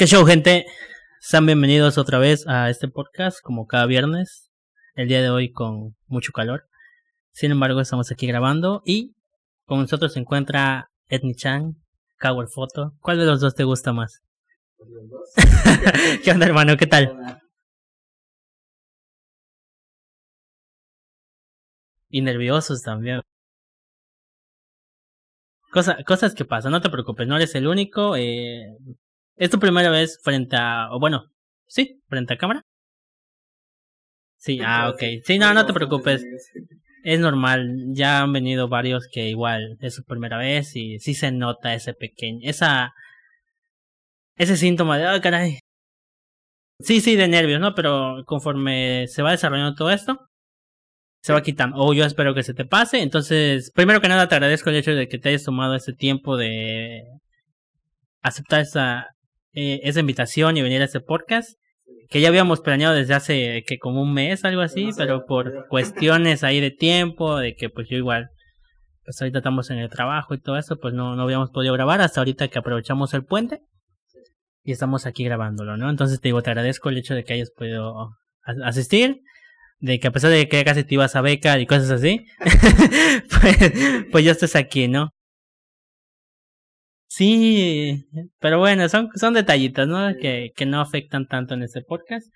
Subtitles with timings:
[0.00, 0.64] ¿Qué show, gente?
[1.20, 4.50] Sean bienvenidos otra vez a este podcast, como cada viernes.
[4.94, 6.64] El día de hoy con mucho calor.
[7.32, 9.14] Sin embargo, estamos aquí grabando y
[9.66, 11.76] con nosotros se encuentra Edni Chan,
[12.18, 12.94] Cower Photo.
[13.00, 14.22] ¿Cuál de los dos te gusta más?
[16.24, 16.78] ¿Qué onda, hermano?
[16.78, 17.42] ¿Qué tal?
[22.08, 23.20] Y nerviosos también.
[25.70, 28.16] Cosa, cosas que pasan, no te preocupes, no eres el único.
[28.16, 28.78] Eh,
[29.40, 30.88] ¿Es tu primera vez frente a...
[30.90, 31.24] o bueno,
[31.66, 32.62] sí, frente a cámara?
[34.36, 35.02] Sí, ah, ok.
[35.24, 36.22] Sí, no, no te preocupes.
[37.04, 41.32] Es normal, ya han venido varios que igual es su primera vez y sí se
[41.32, 42.92] nota ese pequeño, esa,
[44.36, 45.58] ese síntoma de, ah, caray.
[46.80, 47.74] Sí, sí, de nervios, ¿no?
[47.74, 50.18] Pero conforme se va desarrollando todo esto,
[51.22, 51.78] se va quitando.
[51.78, 53.00] O yo espero que se te pase.
[53.00, 56.36] Entonces, primero que nada, te agradezco el hecho de que te hayas tomado ese tiempo
[56.36, 57.04] de
[58.22, 59.06] aceptar esa,
[59.52, 61.58] eh, esa invitación y venir a este podcast
[62.08, 66.44] que ya habíamos planeado desde hace que como un mes algo así pero por cuestiones
[66.44, 68.30] ahí de tiempo de que pues yo igual
[69.04, 72.00] pues ahorita estamos en el trabajo y todo eso pues no no habíamos podido grabar
[72.00, 73.60] hasta ahorita que aprovechamos el puente
[74.62, 77.50] y estamos aquí grabándolo no entonces te digo te agradezco el hecho de que hayas
[77.50, 78.10] podido
[78.64, 79.20] asistir
[79.78, 82.26] de que a pesar de que casi te ibas a beca y cosas así
[83.40, 83.72] pues
[84.12, 85.12] pues ya estás aquí no
[87.12, 88.06] Sí,
[88.38, 90.14] pero bueno, son, son detallitos, ¿no?
[90.20, 92.32] Que, que no afectan tanto en este podcast.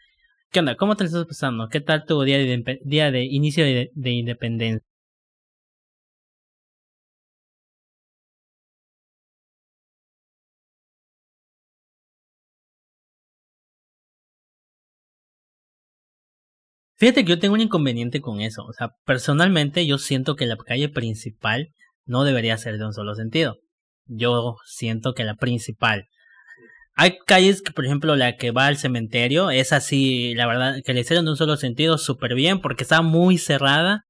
[0.51, 0.77] ¿Qué onda?
[0.77, 1.69] ¿Cómo te estás pasando?
[1.69, 4.85] ¿Qué tal tu día de, día de inicio de, de independencia?
[16.97, 18.65] Fíjate que yo tengo un inconveniente con eso.
[18.65, 21.73] O sea, personalmente yo siento que la calle principal
[22.05, 23.59] no debería ser de un solo sentido
[24.07, 26.07] yo siento que la principal.
[26.97, 30.95] Hay calles que, por ejemplo, la que va al cementerio, es así, la verdad, que
[30.95, 34.05] le hicieron de un solo sentido súper bien porque está muy cerrada.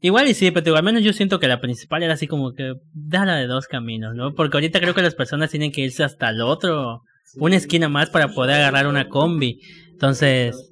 [0.00, 2.74] Igual y sí, pero al menos yo siento que la principal era así como que
[2.92, 4.34] déjala de dos caminos, ¿no?
[4.34, 7.02] Porque ahorita creo que las personas tienen que irse hasta el otro,
[7.36, 9.60] una esquina más para poder agarrar una combi.
[9.90, 10.70] Entonces,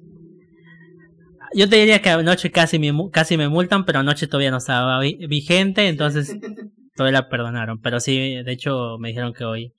[1.55, 4.99] yo te diría que anoche casi me, casi me multan, pero anoche todavía no estaba
[4.99, 6.35] vigente, entonces
[6.95, 7.79] todavía la perdonaron.
[7.81, 9.73] Pero sí, de hecho me dijeron que hoy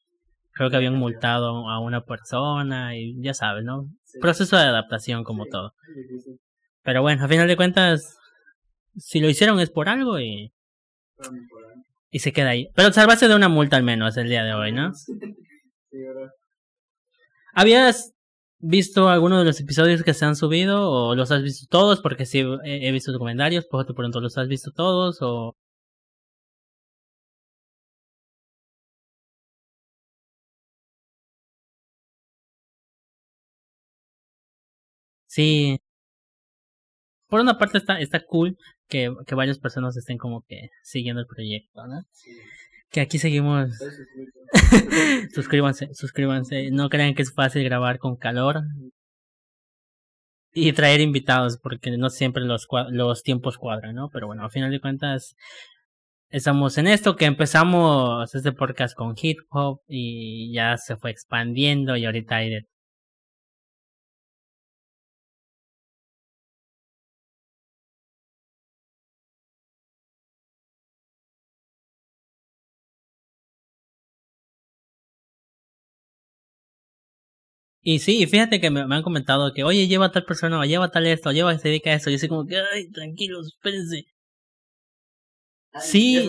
[0.53, 3.87] creo que habían multado a una persona y ya sabes, ¿no?
[4.20, 5.75] Proceso de adaptación como todo.
[6.82, 8.16] Pero bueno, a final de cuentas,
[8.97, 10.53] si lo hicieron es por algo y,
[12.10, 12.69] y se queda ahí.
[12.75, 14.93] Pero salvarse de una multa al menos el día de hoy, ¿no?
[17.53, 18.16] ¿Habías
[18.66, 22.00] visto alguno de los episodios que se han subido o los has visto todos?
[22.00, 25.54] Porque sí he, visto tus comentarios, por pronto los has visto todos o...
[35.26, 35.78] Sí.
[37.28, 38.56] Por una parte está, está cool
[38.88, 42.03] que, que varias personas estén como que siguiendo el proyecto, ¿no?
[42.91, 43.71] Que aquí seguimos
[45.35, 46.71] suscríbanse, suscríbanse.
[46.71, 48.63] No crean que es fácil grabar con calor.
[50.53, 54.09] Y traer invitados, porque no siempre los, los tiempos cuadran, ¿no?
[54.11, 55.37] Pero bueno, a final de cuentas,
[56.31, 61.97] estamos en esto, que empezamos este podcast con hip hop y ya se fue expandiendo
[61.97, 62.67] y ahorita hay de
[77.89, 81.07] Y sí, fíjate que me, han comentado que, oye, lleva tal persona, o lleva tal
[81.07, 82.11] esto, lleva, se dedica a eso.
[82.11, 84.07] Y así como que, ay, tranquilos, espérense.
[85.79, 86.29] sí.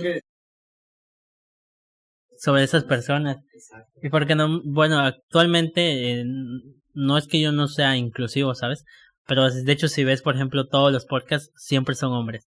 [2.38, 3.38] Sobre esas personas.
[4.04, 6.26] Y porque no, bueno, actualmente eh,
[6.94, 8.86] no es que yo no sea inclusivo, ¿sabes?
[9.26, 12.46] Pero de hecho, si ves, por ejemplo, todos los podcasts siempre son hombres.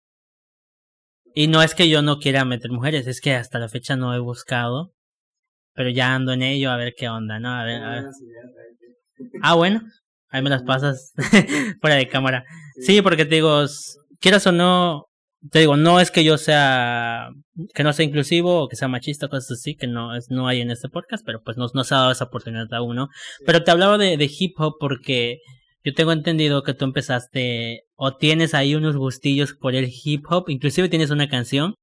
[1.33, 4.13] Y no es que yo no quiera meter mujeres, es que hasta la fecha no
[4.17, 4.95] he buscado.
[5.75, 7.51] Pero ya ando en ello a ver qué onda, ¿no?
[7.51, 8.05] A ver, a ver.
[9.43, 9.83] Ah, bueno,
[10.29, 11.13] ahí me las pasas
[11.81, 12.45] fuera de cámara.
[12.81, 13.65] Sí, porque te digo,
[14.21, 15.07] quieras o no,
[15.51, 17.29] te digo, no es que yo sea,
[17.75, 20.61] que no sea inclusivo o que sea machista, cosas así, que no es, no hay
[20.61, 23.09] en este podcast, pero pues no nos ha dado esa oportunidad a uno.
[23.45, 25.39] Pero te hablaba de, de hip hop porque
[25.85, 30.47] yo tengo entendido que tú empezaste o tienes ahí unos gustillos por el hip hop,
[30.49, 31.75] inclusive tienes una canción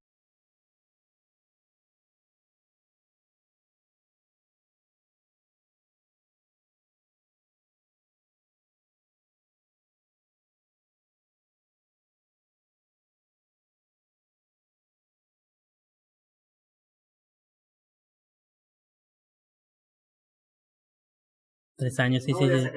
[21.83, 22.69] Tres años, sí, sí, sí.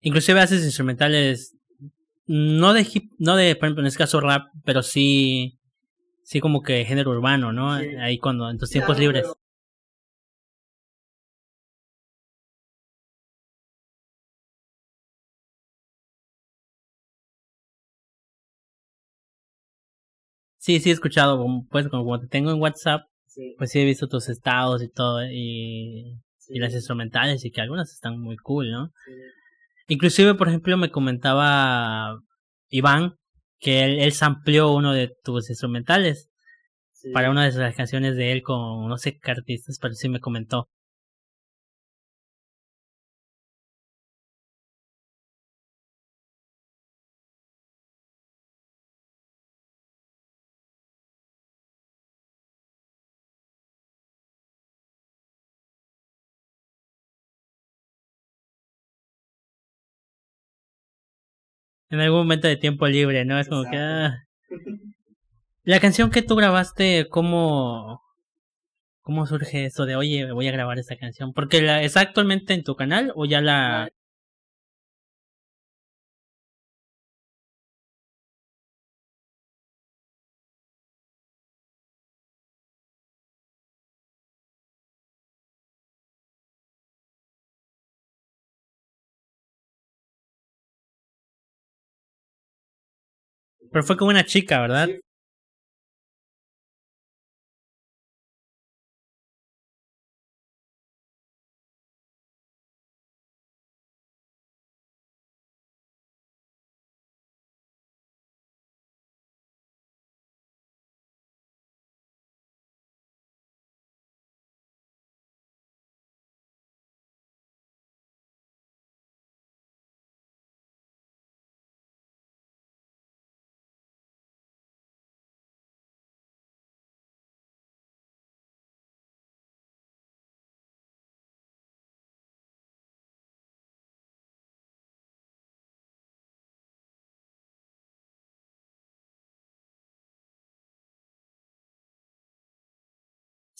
[0.00, 1.54] Inclusive haces instrumentales
[2.26, 5.60] no de hip, no de, por ejemplo, en este caso rap, pero sí,
[6.24, 7.72] sí como que género urbano, ¿no?
[7.72, 9.26] Ahí cuando, en tus tiempos libres.
[20.68, 23.00] Sí, sí he escuchado, pues como te tengo en WhatsApp,
[23.56, 26.18] pues sí he visto tus estados y todo, y,
[26.50, 28.92] y las instrumentales, y que algunas están muy cool, ¿no?
[29.86, 32.20] Inclusive, por ejemplo, me comentaba
[32.68, 33.14] Iván
[33.58, 36.28] que él, él sampleó uno de tus instrumentales
[37.14, 40.20] para una de las canciones de él con no sé qué artistas, pero sí me
[40.20, 40.68] comentó.
[61.90, 63.38] En algún momento de tiempo libre, ¿no?
[63.38, 63.76] Es como que...
[63.76, 64.24] Ah.
[65.64, 68.00] La canción que tú grabaste, ¿cómo,
[69.02, 71.32] ¿cómo surge eso de, oye, voy a grabar esta canción?
[71.34, 73.90] Porque la, ¿es actualmente en tu canal o ya la...
[93.78, 94.88] Pero fue como una chica, ¿verdad?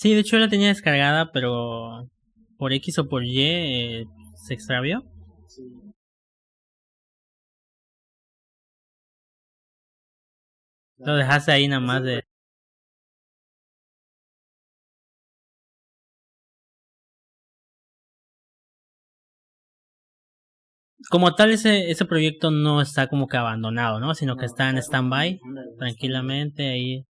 [0.03, 2.09] De hecho la tenía descargada, pero
[2.57, 4.05] por X o por Y eh,
[4.37, 5.03] se extravió.
[5.49, 5.63] Sí.
[10.99, 12.23] Lo dejaste ahí nada más de...
[21.11, 24.15] Como tal, ese, ese proyecto no está como que abandonado, ¿no?
[24.15, 25.41] Sino que está en stand-by,
[25.79, 27.08] tranquilamente ahí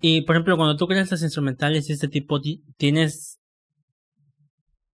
[0.00, 2.40] Y por ejemplo, cuando tú creas las instrumentales de este tipo,
[2.76, 3.38] ¿tienes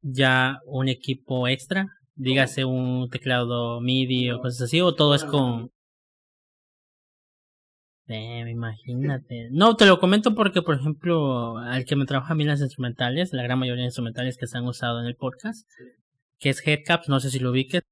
[0.01, 1.87] ya un equipo extra?
[2.15, 5.71] Dígase un teclado MIDI o cosas así, o todo es con.
[8.07, 9.47] Eh, imagínate.
[9.51, 13.31] No, te lo comento porque, por ejemplo, al que me trabaja a mí las instrumentales,
[13.33, 15.67] la gran mayoría de instrumentales que se han usado en el podcast,
[16.37, 17.83] que es Headcaps, no sé si lo ubiques.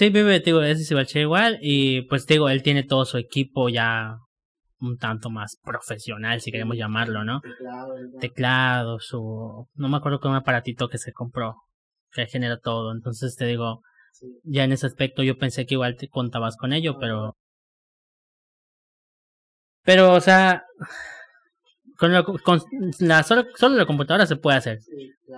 [0.00, 1.58] Sí, vive, digo, ese es igual.
[1.60, 4.16] Y pues digo, él tiene todo su equipo ya
[4.78, 7.42] un tanto más profesional, si queremos llamarlo, ¿no?
[8.18, 9.68] Teclado, su...
[9.74, 11.56] No me acuerdo con un aparatito que se compró,
[12.12, 12.92] que genera todo.
[12.92, 13.82] Entonces te digo,
[14.42, 17.36] ya en ese aspecto yo pensé que igual te contabas con ello, pero...
[19.82, 20.64] Pero, o sea,
[21.98, 22.10] con,
[22.42, 22.62] con
[23.00, 24.78] la, solo, solo la computadora se puede hacer.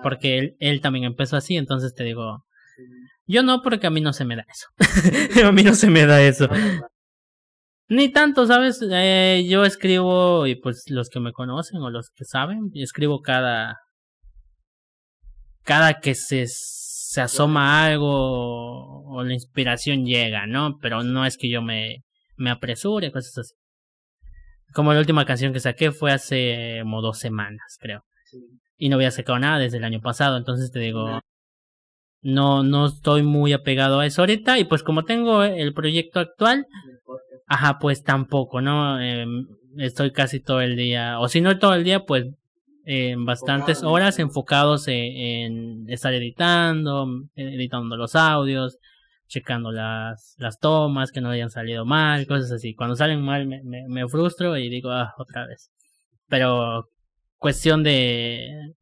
[0.04, 2.44] Porque él, él también empezó así, entonces te digo,
[3.26, 4.68] yo no, porque a mí no se me da eso.
[5.46, 6.48] a mí no se me da eso.
[7.88, 8.80] Ni tanto, ¿sabes?
[8.90, 13.78] Eh, yo escribo, y pues los que me conocen o los que saben, escribo cada.
[15.64, 20.78] Cada que se, se asoma algo o la inspiración llega, ¿no?
[20.80, 22.02] Pero no es que yo me,
[22.36, 23.54] me apresure, cosas así.
[24.72, 28.04] Como la última canción que saqué fue hace como dos semanas, creo.
[28.78, 31.20] Y no había sacado nada desde el año pasado, entonces te digo,
[32.22, 36.66] no, no estoy muy apegado a eso ahorita y pues como tengo el proyecto actual,
[37.46, 39.00] ajá, pues tampoco, ¿no?
[39.00, 39.26] Eh,
[39.76, 42.26] estoy casi todo el día, o si no todo el día, pues
[42.84, 48.78] en bastantes horas enfocados en, estar editando, editando los audios,
[49.28, 52.74] checando las, las tomas que no hayan salido mal, cosas así.
[52.74, 55.70] Cuando salen mal me, me, frustro y digo, ah, otra vez.
[56.28, 56.88] Pero
[57.38, 58.74] cuestión de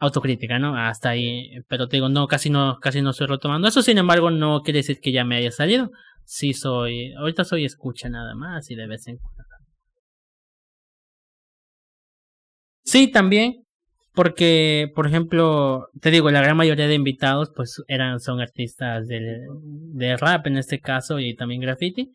[0.00, 0.76] autocrítica, ¿no?
[0.76, 1.50] Hasta ahí.
[1.68, 3.68] Pero te digo, no, casi no, casi no estoy retomando.
[3.68, 5.90] Eso, sin embargo, no quiere decir que ya me haya salido.
[6.24, 9.36] Sí soy, ahorita soy escucha nada más y de vez en cuando.
[12.84, 13.64] Sí, también,
[14.14, 19.40] porque, por ejemplo, te digo, la gran mayoría de invitados, pues, eran, son artistas de,
[19.92, 22.12] de rap en este caso y también graffiti,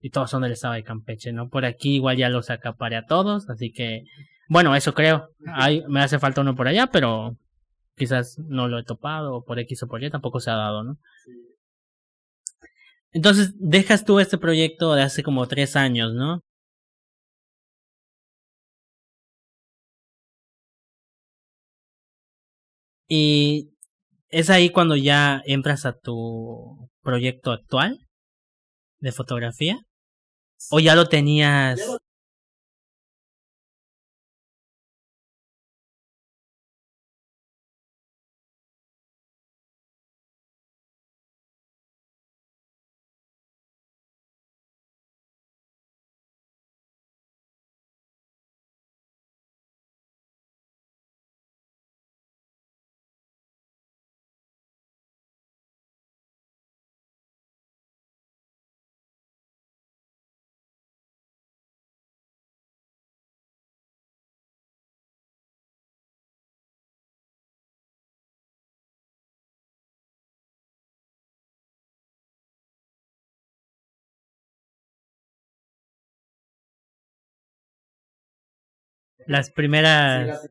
[0.00, 1.48] y todos son del estado de Campeche, ¿no?
[1.48, 4.02] Por aquí igual ya los acaparé a todos, así que,
[4.48, 5.28] bueno, eso creo.
[5.54, 7.36] Hay, me hace falta uno por allá, pero
[7.96, 10.84] quizás no lo he topado, o por X o por Y tampoco se ha dado,
[10.84, 10.98] ¿no?
[13.12, 16.42] Entonces, dejas tú este proyecto de hace como tres años, ¿no?
[23.08, 23.70] Y
[24.28, 28.06] es ahí cuando ya entras a tu proyecto actual
[29.00, 29.78] de fotografía.
[30.70, 31.80] ¿O ya lo tenías?
[79.28, 80.50] Las primeras...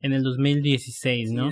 [0.00, 1.50] En el 2016, ¿no?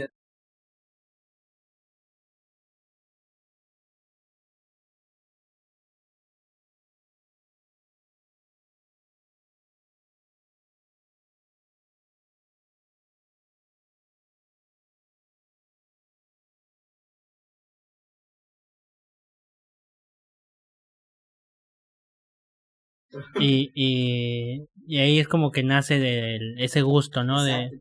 [23.39, 27.45] Y, y, ahí es como que nace de ese gusto, ¿no?
[27.45, 27.81] De,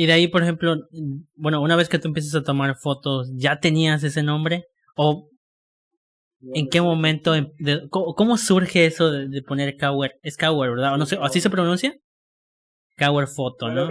[0.00, 0.88] Y de ahí, por ejemplo,
[1.34, 4.64] bueno, una vez que tú empiezas a tomar fotos, ¿ya tenías ese nombre?
[4.96, 5.28] ¿O
[6.54, 7.50] en qué momento, em,
[7.90, 10.18] cómo, surge eso de, poner Cower?
[10.22, 10.96] Es Cower, ¿verdad?
[10.96, 11.94] no sé, ¿así se pronuncia?
[12.96, 13.90] Cower Foto, ¿no?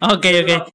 [0.00, 0.70] Ok, ok.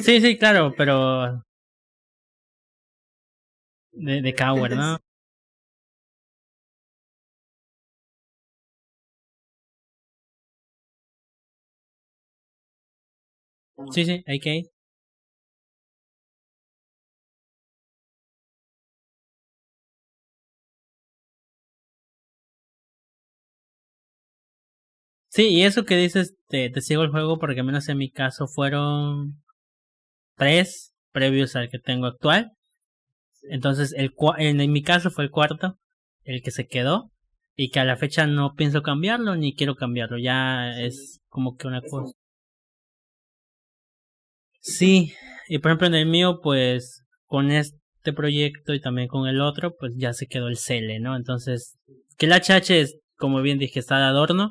[0.00, 1.42] Sí, sí, claro, pero
[3.92, 4.98] de, de Cower, ¿no?
[13.90, 14.66] Sí, sí, hay que ir.
[25.28, 28.10] Sí, y eso que dices, te, te sigo el juego porque al menos en mi
[28.10, 29.42] caso fueron
[30.36, 32.52] tres previos al que tengo actual.
[33.50, 35.78] Entonces, el, en, mi caso fue el cuarto,
[36.24, 37.10] el que se quedó,
[37.56, 40.18] y que a la fecha no pienso cambiarlo ni quiero cambiarlo.
[40.18, 42.12] Ya es como que una cosa.
[44.66, 45.14] Sí,
[45.48, 49.76] y por ejemplo en el mío, pues con este proyecto y también con el otro,
[49.78, 51.14] pues ya se quedó el CL, ¿no?
[51.16, 51.76] Entonces,
[52.18, 54.50] que el HH es, como bien dije, está de adorno,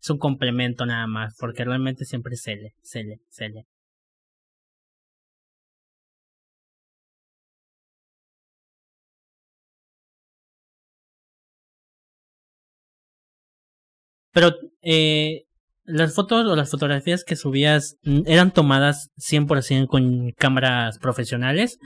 [0.00, 3.66] es un complemento nada más, porque realmente siempre es CL, CL, CL.
[14.32, 14.48] Pero
[14.82, 15.45] eh,
[15.86, 21.78] las fotos o las fotografías que subías mm, eran tomadas 100% con cámaras profesionales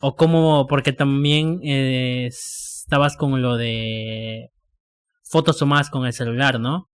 [0.00, 4.50] o como porque también eh, estabas con lo de
[5.24, 6.89] fotos más con el celular, ¿no?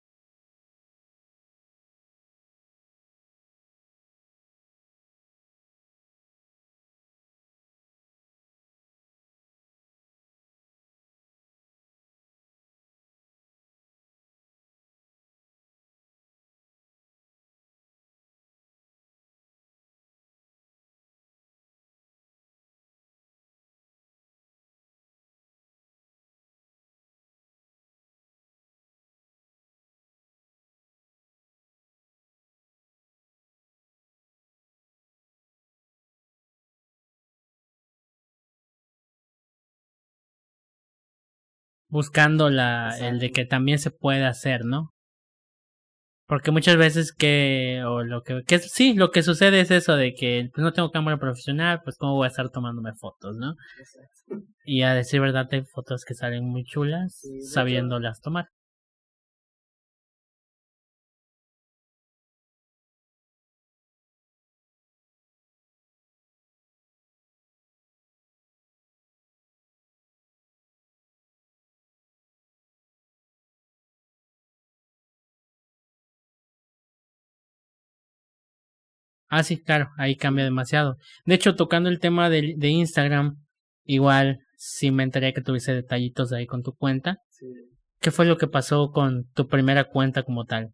[41.89, 44.93] Buscando la el de que también se puede hacer, ¿no?
[46.27, 50.13] Porque muchas veces que o lo que, que sí, lo que sucede es eso de
[50.15, 53.55] que pues no tengo cámara profesional, pues cómo voy a estar tomándome fotos, ¿no?
[54.65, 58.47] Y a decir verdad hay fotos que salen muy chulas sabiéndolas tomar.
[79.29, 80.97] Ah, sí, claro, ahí cambia demasiado.
[81.25, 83.37] De hecho, tocando el tema de, de Instagram,
[83.85, 87.19] igual sí me enteré que tuviese detallitos ahí con tu cuenta.
[88.01, 90.73] ¿Qué fue lo que pasó con tu primera cuenta como tal?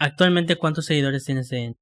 [0.00, 1.76] Actualmente, ¿cuántos seguidores tienes en...?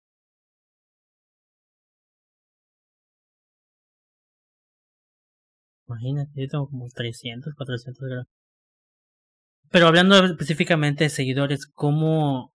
[5.88, 8.26] Imagínate, yo tengo como 300, 400 grados.
[9.70, 12.52] Pero hablando específicamente de seguidores, ¿cómo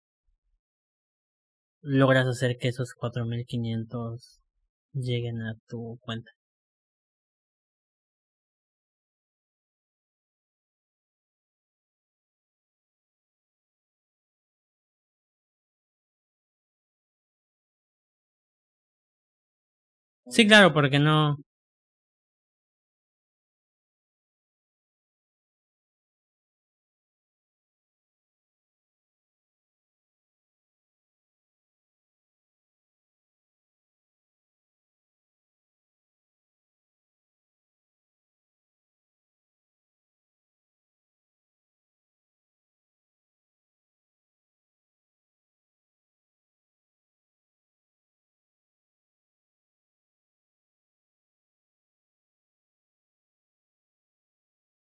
[1.82, 4.41] logras hacer que esos 4500
[4.93, 6.32] lleguen a tu cuenta?
[20.34, 21.38] Sí, claro, porque no.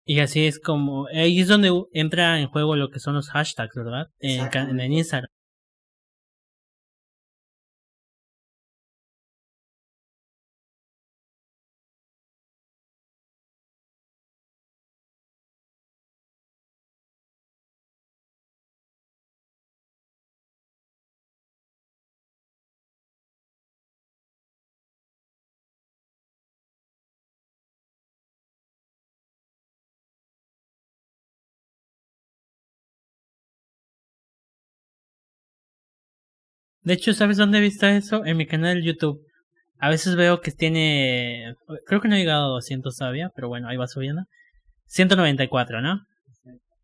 [0.04, 3.74] Y así es como, ahí es donde entra en juego lo que son los hashtags,
[3.74, 4.08] ¿verdad?
[4.18, 5.30] En, en Instagram.
[36.84, 38.24] De hecho, ¿sabes dónde he visto eso?
[38.24, 39.20] En mi canal de YouTube.
[39.78, 41.54] A veces veo que tiene.
[41.86, 44.22] Creo que no ha llegado a 200 todavía, pero bueno, ahí va subiendo.
[44.86, 46.00] 194, ¿no?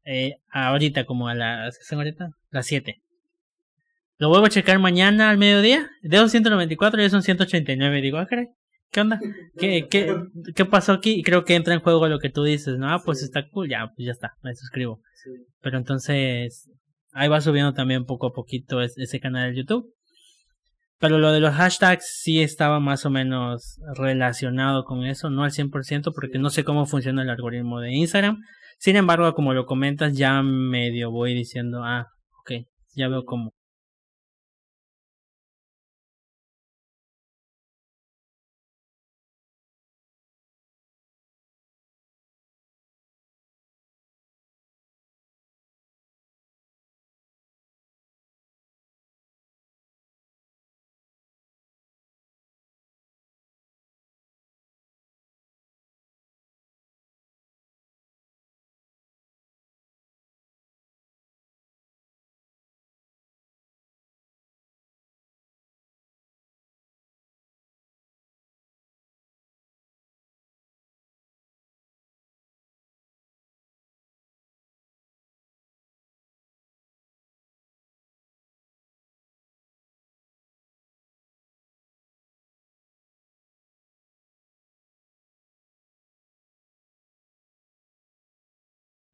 [0.05, 1.79] Eh, ahorita, como a las.
[1.79, 2.31] ¿qué ahorita?
[2.51, 3.01] Las 7.
[4.19, 5.89] Lo vuelvo a checar mañana al mediodía.
[6.03, 8.01] De esos 194 ya son 189.
[8.01, 8.49] Digo, ah, caray.
[8.91, 9.21] ¿Qué onda?
[9.59, 10.15] ¿Qué, qué,
[10.55, 11.13] ¿Qué pasó aquí?
[11.19, 12.89] Y creo que entra en juego lo que tú dices, ¿no?
[12.91, 15.03] Ah, pues está cool, ya, pues ya está, me suscribo.
[15.61, 16.71] Pero entonces,
[17.13, 19.95] ahí va subiendo también poco a poquito ese canal de YouTube.
[20.99, 25.53] Pero lo de los hashtags sí estaba más o menos relacionado con eso, no al
[25.53, 28.39] 100% porque no sé cómo funciona el algoritmo de Instagram.
[28.79, 32.09] Sin embargo, como lo comentas, ya medio voy diciendo, ah,
[32.41, 33.58] ok, ya veo cómo.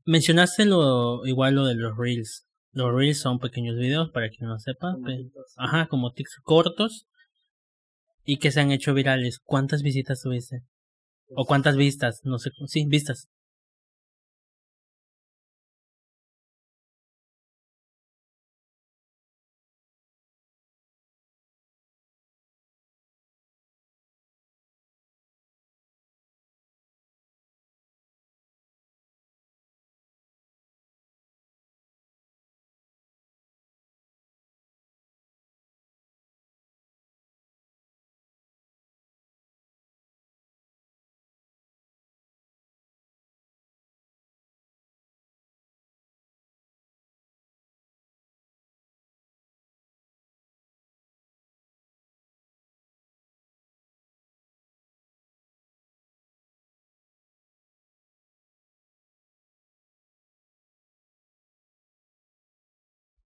[0.07, 2.47] Mencionaste lo igual lo de los reels.
[2.73, 4.97] Los reels son pequeños videos para quien no sepa.
[5.57, 7.07] Ajá, como tics cortos
[8.25, 9.39] y que se han hecho virales.
[9.45, 10.63] ¿Cuántas visitas tuviste?
[11.29, 12.21] ¿O cuántas vistas?
[12.25, 13.29] No sé, sí, vistas.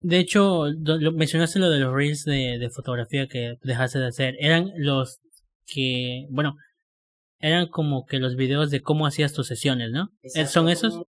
[0.02, 4.36] De hecho, lo, mencionaste lo de los reels de, de, fotografía que dejaste de hacer.
[4.40, 5.20] Eran los
[5.66, 6.56] que, bueno,
[7.38, 10.10] eran como que los videos de cómo hacías tus sesiones, ¿no?
[10.46, 11.02] ¿Son esos?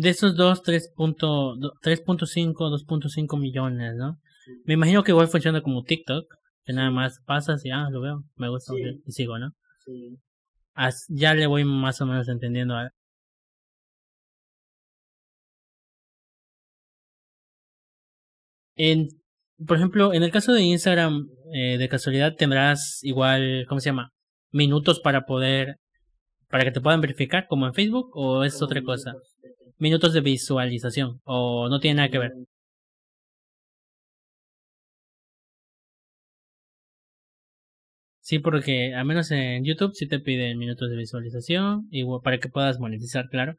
[0.00, 4.18] De esos dos, 3.5, 2.5 millones, ¿no?
[4.64, 6.24] Me imagino que igual funciona como TikTok,
[6.64, 8.72] que nada más pasas y ah, lo veo, me gusta
[9.06, 9.50] y sigo, ¿no?
[9.84, 10.16] Sí.
[11.08, 12.74] ya le voy más o menos entendiendo.
[12.76, 12.90] A...
[18.76, 19.08] En,
[19.66, 24.12] por ejemplo, en el caso de Instagram, eh, de casualidad tendrás igual, ¿cómo se llama?
[24.50, 25.76] Minutos para poder,
[26.48, 29.14] para que te puedan verificar, como en Facebook, o es otra cosa
[29.80, 32.32] minutos de visualización o no tiene nada que ver.
[38.30, 42.48] Sí, porque al menos en YouTube sí te piden minutos de visualización y para que
[42.48, 43.56] puedas monetizar, claro.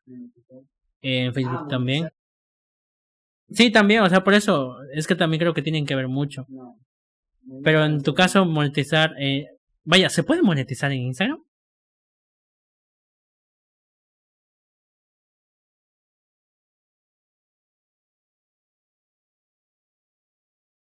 [1.02, 2.10] En Facebook ah, también.
[3.50, 6.46] Sí, también, o sea, por eso es que también creo que tienen que ver mucho.
[7.64, 9.48] Pero en tu caso, monetizar, eh,
[9.84, 11.44] vaya, ¿se puede monetizar en Instagram?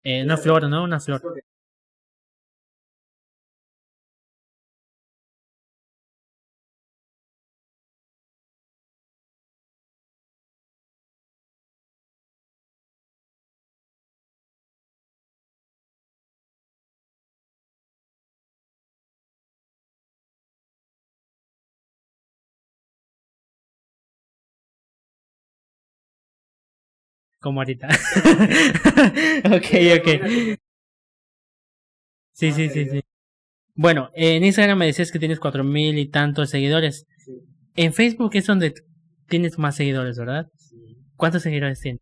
[0.04, 0.84] Eh, una flor, ¿no?
[0.84, 1.22] Una flor.
[27.44, 27.90] Como ahorita.
[29.48, 29.68] ok,
[30.00, 30.08] ok.
[32.32, 33.02] Sí, sí, sí, sí.
[33.76, 37.06] Bueno, en Instagram me decías que tienes cuatro mil y tantos seguidores.
[37.76, 38.74] En Facebook es donde
[39.28, 40.48] tienes más seguidores, ¿verdad?
[40.56, 40.96] Sí.
[41.18, 42.02] ¿Cuántos seguidores tienes?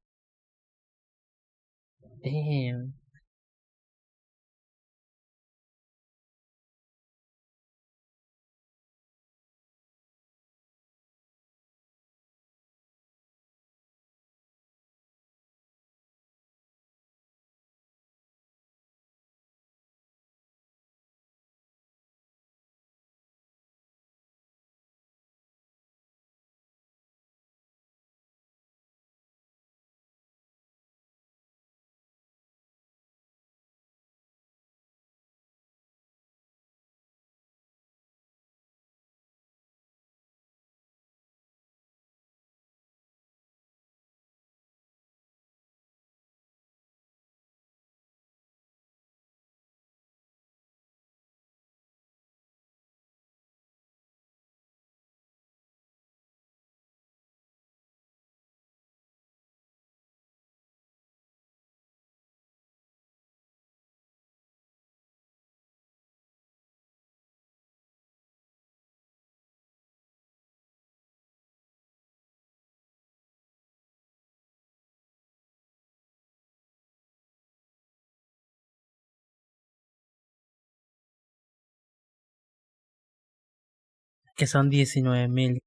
[84.42, 85.62] Que son 19 mil.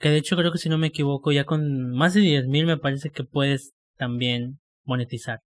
[0.00, 2.64] Que de hecho creo que si no me equivoco, ya con más de 10 mil
[2.64, 5.40] me parece que puedes también monetizar.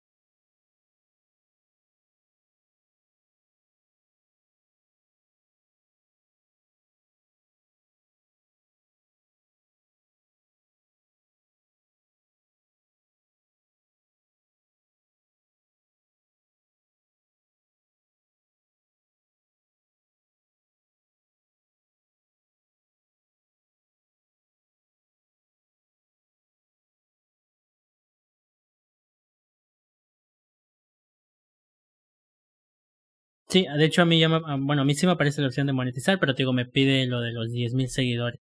[33.53, 35.47] Sí, de hecho a mí ya me, ah, bueno, a mí sí me aparece la
[35.47, 38.39] opción de monetizar, pero te digo, me pide lo de los 10.000 seguidores.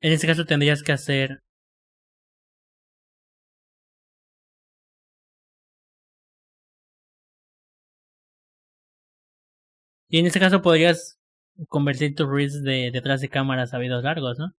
[0.00, 1.42] En ese caso tendrías que hacer
[10.08, 11.18] Y en ese caso podrías
[11.68, 14.52] convertir tus reels de detrás de cámaras a videos largos, ¿no?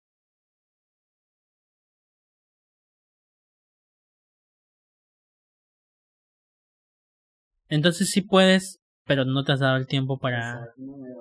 [7.70, 10.74] Entonces sí puedes, pero no te has dado el tiempo para,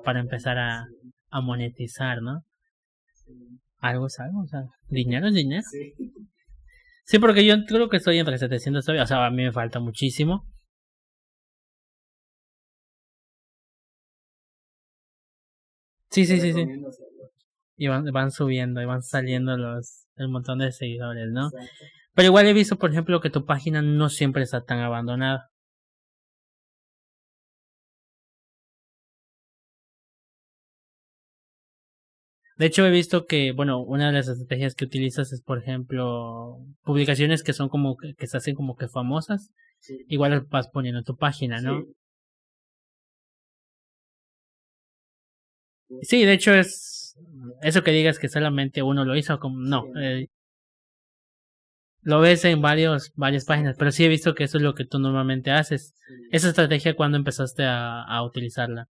[0.05, 0.87] para empezar a,
[1.43, 2.45] monetizar, ¿no?
[3.79, 5.63] Algo es algo, o sea, dinero es dinero.
[7.05, 7.19] sí.
[7.19, 10.47] Porque yo creo que estoy entre 700 todavía, o sea, a mí me falta muchísimo.
[16.11, 16.65] Sí, sí, sí, sí.
[17.77, 21.49] Y van, van subiendo, y van saliendo los, el montón de seguidores, ¿no?
[21.49, 21.85] Exacto.
[22.17, 25.51] Pero igual he visto, por ejemplo, que tu página no siempre está tan abandonada.
[32.57, 36.59] De hecho, he visto que, bueno, una de las estrategias que utilizas es, por ejemplo,
[36.83, 39.51] publicaciones que son como que, que se hacen como que famosas.
[39.79, 40.05] Sí.
[40.09, 41.81] Igual las vas poniendo en tu página, ¿no?
[41.81, 41.87] Sí.
[46.03, 47.17] Sí, de hecho es
[47.63, 50.01] eso que digas que solamente uno lo hizo, como no, Sí.
[50.03, 50.27] eh,
[52.03, 54.85] lo ves en varios varias páginas, pero sí he visto que eso es lo que
[54.85, 55.95] tú normalmente haces.
[56.31, 58.89] Esa estrategia cuando empezaste a, a utilizarla.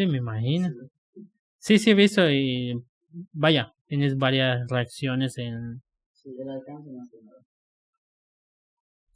[0.00, 0.70] Sí, me imagino.
[1.58, 1.78] Sí.
[1.78, 2.72] Sí, he visto y
[3.32, 5.82] vaya, tienes varias reacciones en
[6.14, 6.88] Sí, el alcance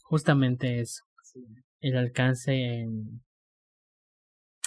[0.05, 1.41] justamente eso, Sí.
[1.81, 3.23] el alcance en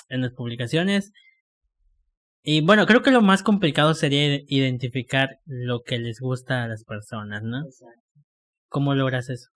[0.10, 1.12] en las publicaciones.
[2.44, 6.68] Y bueno, creo que lo más complicado sería ide- identificar lo que les gusta a
[6.68, 7.64] las personas, ¿no?
[7.66, 8.02] Exacto.
[8.70, 9.50] ¿Cómo logras eso?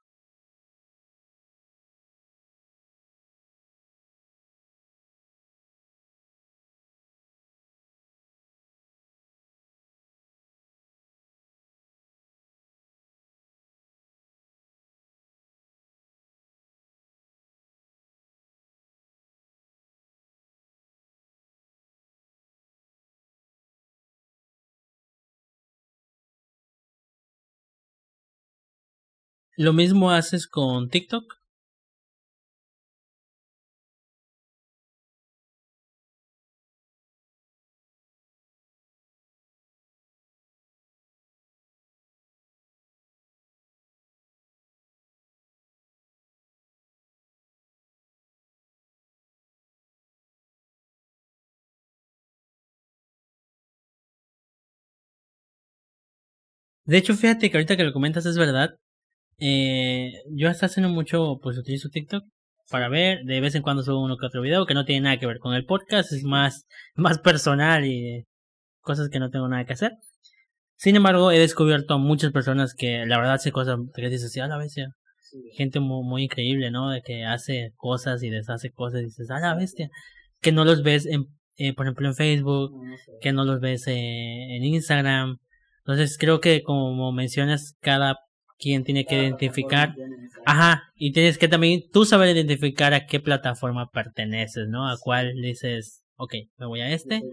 [29.56, 31.36] ¿Lo mismo haces con TikTok?
[56.86, 58.76] De hecho, fíjate que ahorita que lo comentas es verdad.
[59.44, 62.24] Eh, yo hasta hace no mucho pues utilizo TikTok
[62.70, 65.18] para ver, de vez en cuando subo uno que otro video que no tiene nada
[65.18, 68.26] que ver con el podcast, es más, más personal y
[68.82, 69.94] cosas que no tengo nada que hacer.
[70.76, 74.48] Sin embargo, he descubierto a muchas personas que la verdad hace cosas que dices a
[74.48, 74.90] la bestia.
[75.54, 76.90] Gente muy, muy increíble, ¿no?
[76.90, 79.90] De que hace cosas y deshace cosas y dices a la bestia.
[80.40, 81.26] Que no los ves en,
[81.58, 83.12] eh, por ejemplo en Facebook, No, no sé.
[83.22, 85.38] que no los ves eh, en Instagram.
[85.86, 88.18] Entonces creo que como mencionas, cada
[88.62, 89.96] quien tiene que identificar,
[90.46, 94.88] ajá, y tienes que también tú saber identificar a qué plataforma perteneces, ¿no?
[94.88, 97.24] A cuál dices, ok, me voy a este,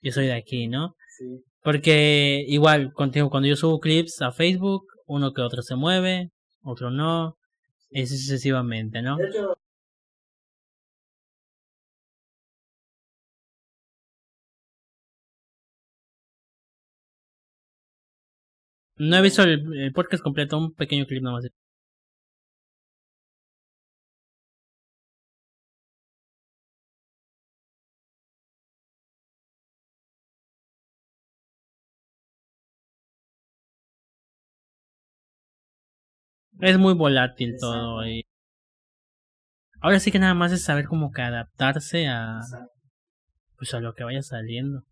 [0.00, 0.94] yo soy de aquí, ¿no?
[1.18, 1.42] Sí.
[1.62, 6.30] Porque igual, contigo, cuando yo subo clips a Facebook, uno que otro se mueve,
[6.62, 7.36] otro no,
[7.90, 9.16] y así sucesivamente, ¿no?
[9.16, 9.58] De hecho,
[19.00, 21.44] No he visto el, el podcast completo, un pequeño clip nomás.
[36.60, 38.24] Es muy volátil todo y
[39.80, 42.40] ahora sí que nada más es saber cómo que adaptarse a
[43.56, 44.82] pues a lo que vaya saliendo.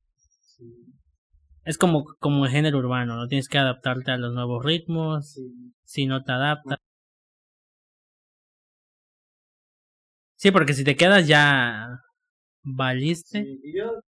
[0.40, 0.64] sí,
[1.68, 5.74] Es como como el género urbano, no tienes que adaptarte a los nuevos ritmos, sí.
[5.84, 6.78] si no te adaptas.
[10.36, 12.00] Sí, porque si te quedas ya
[12.62, 13.44] valiste.
[13.44, 14.00] Sí, yo,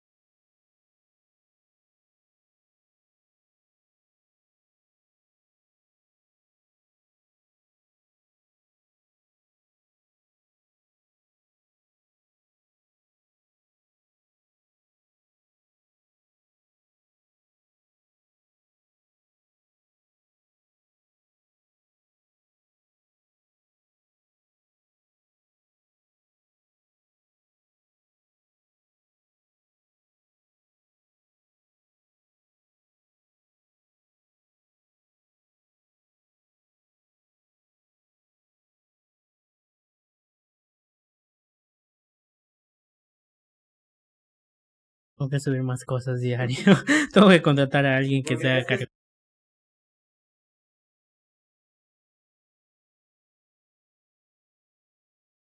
[45.19, 46.57] Tengo que subir más cosas diario.
[47.13, 48.91] Tengo que contratar a alguien que Porque se haga es que- cargo.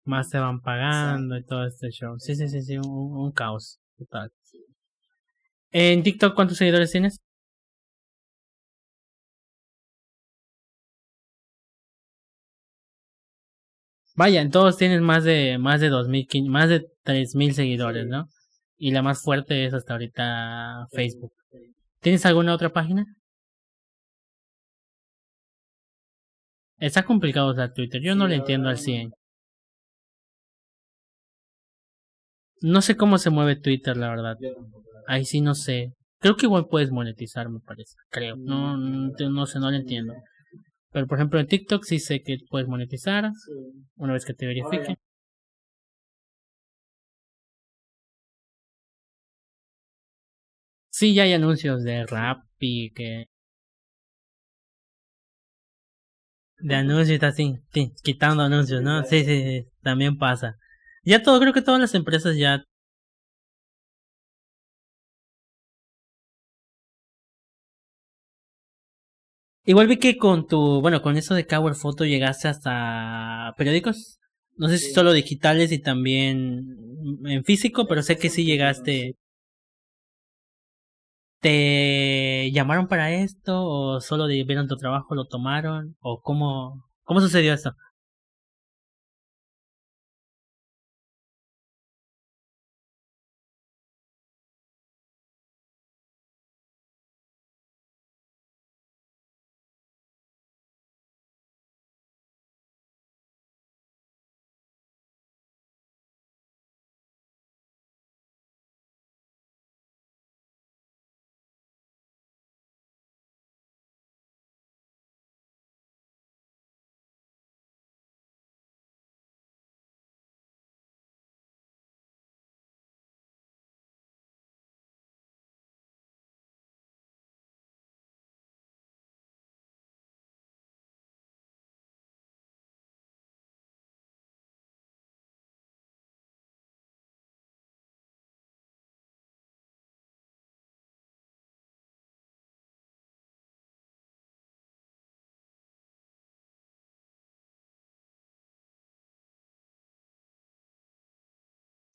[0.04, 2.18] Más se van pagando y todo este show.
[2.18, 4.30] Sí, sí, sí, sí, un, un caos total.
[5.72, 7.18] En TikTok, ¿cuántos seguidores tienes?
[14.14, 18.28] Vaya, en todos tienes más de más de 2000, quin- más de 3000 seguidores, ¿no?
[18.82, 21.34] Y la más fuerte es hasta ahorita Facebook.
[22.00, 23.04] ¿Tienes alguna otra página?
[26.78, 29.12] Está complicado usar Twitter, yo no la entiendo al verdad, 100.
[32.62, 34.38] No sé cómo se mueve Twitter, la verdad.
[35.06, 35.92] Ahí sí no sé.
[36.18, 37.96] Creo que igual puedes monetizar, me parece.
[38.08, 38.36] Creo.
[38.36, 40.14] No, no, no sé, no lo entiendo.
[40.90, 43.30] Pero por ejemplo en TikTok sí sé que puedes monetizar
[43.96, 44.96] una vez que te verifiquen.
[51.00, 53.24] Sí, ya hay anuncios de rap y que...
[56.60, 59.02] De anuncios y está así, sí, quitando anuncios, ¿no?
[59.04, 60.58] Sí, sí, sí, también pasa.
[61.02, 62.64] Ya todo, creo que todas las empresas ya...
[69.64, 74.18] Igual vi que con tu, bueno, con eso de Cover Photo llegaste hasta periódicos.
[74.56, 76.76] No sé si solo digitales y también
[77.24, 79.16] en físico, pero sé que sí llegaste.
[81.40, 87.54] ¿Te llamaron para esto o solo vieron tu trabajo, lo tomaron o cómo cómo sucedió
[87.54, 87.74] esto?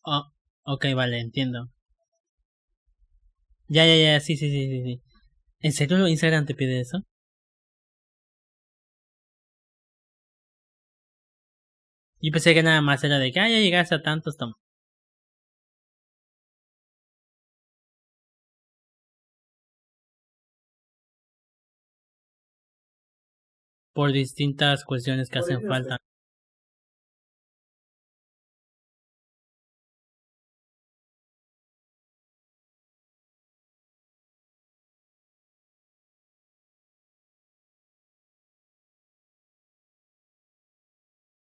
[0.06, 0.32] Oh,
[0.64, 1.70] ok, vale, entiendo.
[3.68, 5.02] Ya, ya, ya, sí, sí, sí, sí, sí.
[5.62, 7.04] ¿En serio Instagram te pide eso?
[12.22, 14.36] Yo pensé que nada más era de que, ah, ya llegaste a tantos.
[23.94, 25.98] Por distintas cuestiones que hacen falta.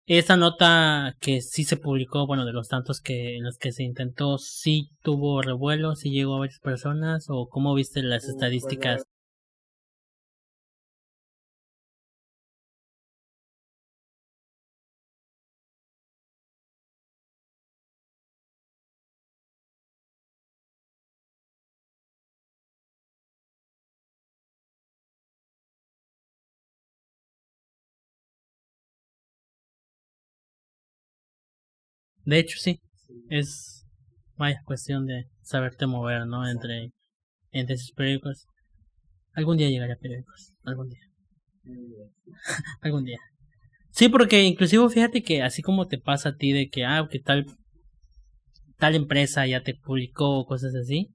[0.06, 3.84] Esa nota que sí se publicó, bueno, de los tantos que en los que se
[3.84, 9.04] intentó, sí tuvo revuelo, sí llegó a varias personas, o cómo viste las pues, estadísticas.
[32.24, 32.80] De hecho, sí,
[33.28, 33.84] es
[34.36, 36.48] vaya cuestión de saberte mover, ¿no?
[36.48, 36.92] Entre,
[37.50, 38.46] entre esos periódicos.
[39.32, 41.00] Algún día llegaré a periódicos, algún día,
[42.82, 43.18] algún día.
[43.90, 47.20] Sí, porque inclusive fíjate que así como te pasa a ti de que, ah, que
[47.20, 47.46] tal,
[48.76, 51.10] tal empresa ya te publicó o cosas así.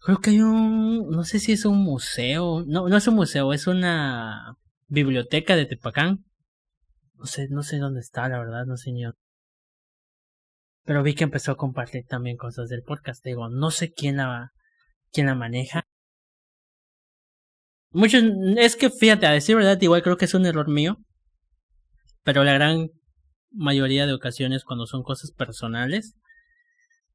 [0.00, 3.52] Creo que hay un, no sé si es un museo, no, no es un museo,
[3.52, 6.24] es una biblioteca de Tepacán.
[7.14, 9.02] No sé, no sé dónde está, la verdad, no sé ni.
[10.86, 13.22] Pero vi que empezó a compartir también cosas del podcast.
[13.24, 14.52] Digo, no sé quién la,
[15.12, 15.84] quién la maneja.
[17.90, 18.22] Muchos,
[18.56, 20.96] es que fíjate, a decir verdad, igual creo que es un error mío.
[22.22, 22.88] Pero la gran
[23.50, 26.14] mayoría de ocasiones cuando son cosas personales,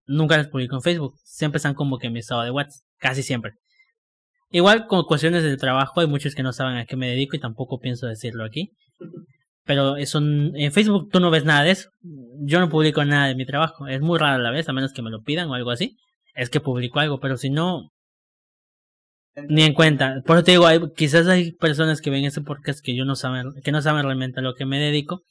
[0.06, 1.16] nunca las publico en Facebook.
[1.24, 2.84] Siempre están como que en mi estado de WhatsApp.
[2.98, 3.54] Casi siempre.
[4.50, 7.40] Igual con cuestiones del trabajo hay muchos que no saben a qué me dedico y
[7.40, 8.74] tampoco pienso decirlo aquí.
[9.64, 11.90] Pero eso en Facebook tú no ves nada de eso.
[12.44, 13.88] Yo no publico nada de mi trabajo.
[13.88, 15.98] Es muy rara la vez, a menos que me lo pidan o algo así.
[16.34, 17.92] Es que publico algo, pero si no,
[19.48, 20.22] ni en cuenta.
[20.26, 23.16] Por eso te digo, hay, quizás hay personas que ven ese podcast que yo no
[23.16, 25.24] saben, que no saben realmente a lo que me dedico.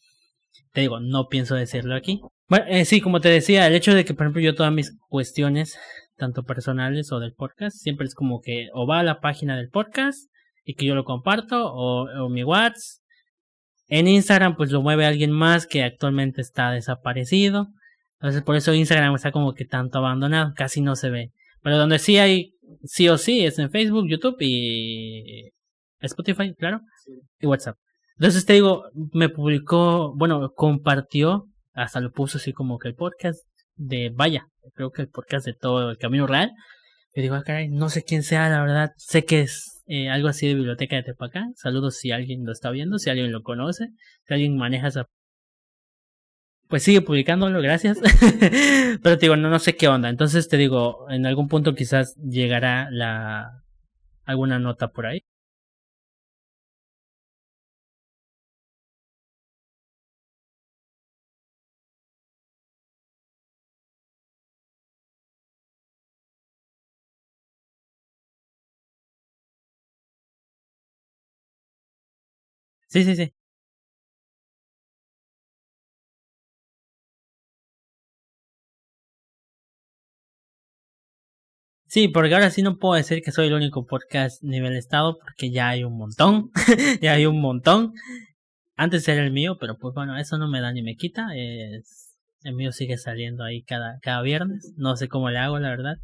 [0.72, 2.20] Te digo, no pienso decirlo aquí.
[2.48, 4.96] Bueno, eh, sí, como te decía, el hecho de que, por ejemplo, yo todas mis
[5.08, 5.78] cuestiones,
[6.16, 9.68] tanto personales o del podcast, siempre es como que o va a la página del
[9.68, 10.30] podcast
[10.64, 12.99] y que yo lo comparto, o, o mi WhatsApp.
[13.90, 17.68] En Instagram, pues lo mueve alguien más que actualmente está desaparecido.
[18.20, 21.32] Entonces, por eso Instagram está como que tanto abandonado, casi no se ve.
[21.60, 25.50] Pero donde sí hay, sí o sí, es en Facebook, YouTube y
[26.00, 27.12] Spotify, claro, sí.
[27.40, 27.76] y WhatsApp.
[28.16, 33.44] Entonces te digo, me publicó, bueno, compartió, hasta lo puso así como que el podcast
[33.74, 36.52] de Vaya, creo que el podcast de todo el Camino Real.
[37.12, 40.28] Y digo, ah, caray, no sé quién sea, la verdad, sé que es eh, algo
[40.28, 41.54] así de Biblioteca de Tepacán.
[41.56, 43.88] Saludos si alguien lo está viendo, si alguien lo conoce,
[44.24, 45.06] si alguien maneja esa...
[46.68, 47.98] Pues sigue publicándolo, gracias.
[49.02, 50.08] Pero te digo, no, no sé qué onda.
[50.08, 53.64] Entonces te digo, en algún punto quizás llegará la
[54.24, 55.24] alguna nota por ahí.
[72.90, 73.32] Sí, sí, sí.
[81.86, 85.50] Sí, porque ahora sí no puedo decir que soy el único podcast nivel estado, porque
[85.50, 86.50] ya hay un montón,
[87.02, 87.94] ya hay un montón.
[88.76, 91.28] Antes era el mío, pero pues bueno, eso no me da ni me quita.
[91.36, 92.16] Es...
[92.44, 94.72] El mío sigue saliendo ahí cada, cada viernes.
[94.76, 95.96] No sé cómo le hago, la verdad.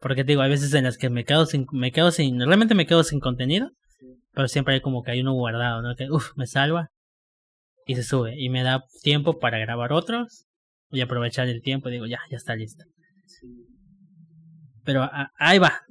[0.00, 2.74] Porque te digo, hay veces en las que me quedo sin, me quedo sin, realmente
[2.74, 3.70] me quedo sin contenido.
[3.98, 4.06] Sí.
[4.32, 5.94] Pero siempre hay como que hay uno guardado, ¿no?
[5.96, 6.90] Que, uff, me salva.
[7.86, 8.34] Y se sube.
[8.36, 10.46] Y me da tiempo para grabar otros.
[10.90, 11.88] Y aprovechar el tiempo.
[11.88, 12.84] Y digo, ya, ya está listo.
[13.26, 13.48] Sí.
[14.84, 15.82] Pero a, ahí va.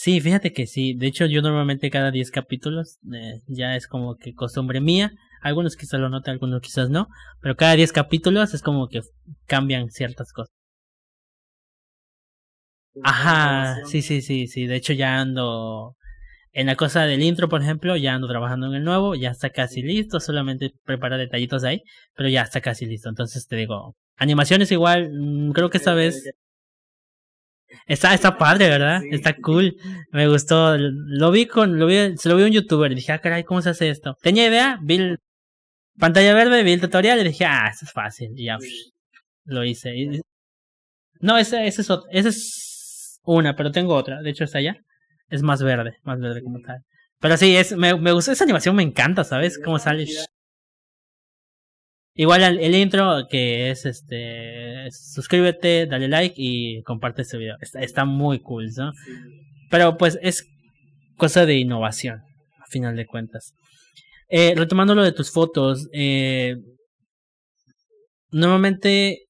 [0.00, 0.94] Sí, fíjate que sí.
[0.94, 5.10] De hecho, yo normalmente cada 10 capítulos eh, ya es como que costumbre mía.
[5.42, 7.08] Algunos quizás lo noten, algunos quizás no.
[7.40, 9.00] Pero cada 10 capítulos es como que
[9.46, 10.54] cambian ciertas cosas.
[13.02, 14.66] Ajá, sí, sí, sí, sí.
[14.68, 15.96] De hecho, ya ando
[16.52, 19.50] en la cosa del intro, por ejemplo, ya ando trabajando en el nuevo, ya está
[19.50, 21.82] casi listo, solamente prepara detallitos ahí,
[22.14, 23.08] pero ya está casi listo.
[23.08, 26.22] Entonces te digo, animaciones igual, mmm, creo que esta vez
[27.86, 29.00] Está, está padre, ¿verdad?
[29.02, 29.08] Sí.
[29.12, 29.76] Está cool.
[30.12, 30.76] Me gustó.
[30.78, 33.44] Lo vi con, lo vi, se lo vi a un youtuber y dije, ah, caray,
[33.44, 34.16] ¿cómo se hace esto?
[34.22, 35.18] Tenía idea, vi el
[35.98, 38.30] pantalla verde, vi el tutorial y dije, ah, esto es fácil.
[38.36, 38.92] Y ya, Sí.
[39.44, 39.96] lo hice.
[39.96, 40.20] Y-
[41.20, 44.20] No, esa, esa es otra, esa es una, pero tengo otra.
[44.22, 44.76] De hecho, esta allá
[45.28, 46.78] es más verde, más verde como tal.
[47.20, 49.58] Pero sí, es, me, me gustó esa animación, me encanta, ¿sabes?
[49.62, 50.06] Cómo está sale.
[52.20, 57.54] Igual el, intro que es este, suscríbete, dale like y comparte este video.
[57.60, 58.92] Está, está muy cool, ¿no?
[58.92, 59.12] Sí.
[59.70, 60.44] Pero pues es
[61.16, 62.22] cosa de innovación,
[62.60, 63.54] a final de cuentas.
[64.28, 66.56] Eh, retomando lo de tus fotos, eh,
[68.32, 69.28] normalmente,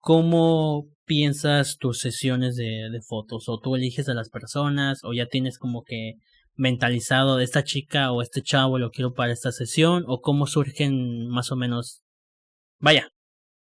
[0.00, 3.48] ¿cómo piensas tus sesiones de, de fotos?
[3.48, 5.00] ¿O tú eliges a las personas?
[5.04, 6.16] ¿O ya tienes como que
[6.54, 10.04] mentalizado de esta chica o este chavo lo quiero para esta sesión?
[10.06, 12.02] ¿O cómo surgen más o menos,
[12.80, 13.08] vaya,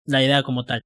[0.06, 0.84] la idea como tal?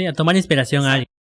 [0.00, 1.19] Sí, a tomar inspiración a alguien.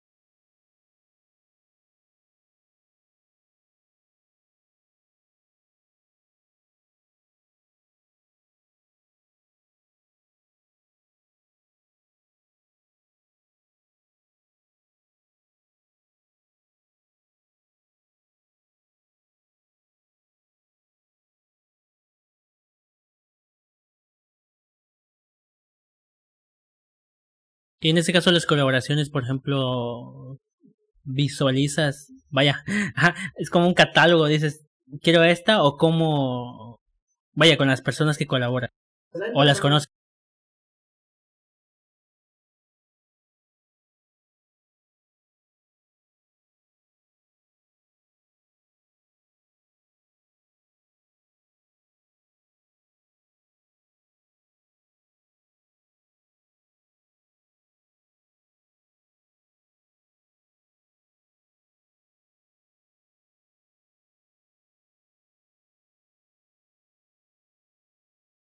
[27.81, 30.37] Y en este caso las colaboraciones, por ejemplo,
[31.03, 32.63] visualizas, vaya,
[33.35, 34.65] es como un catálogo, dices,
[35.01, 36.79] quiero esta o como,
[37.33, 38.69] vaya, con las personas que colaboran
[39.33, 39.89] o las no- conoces.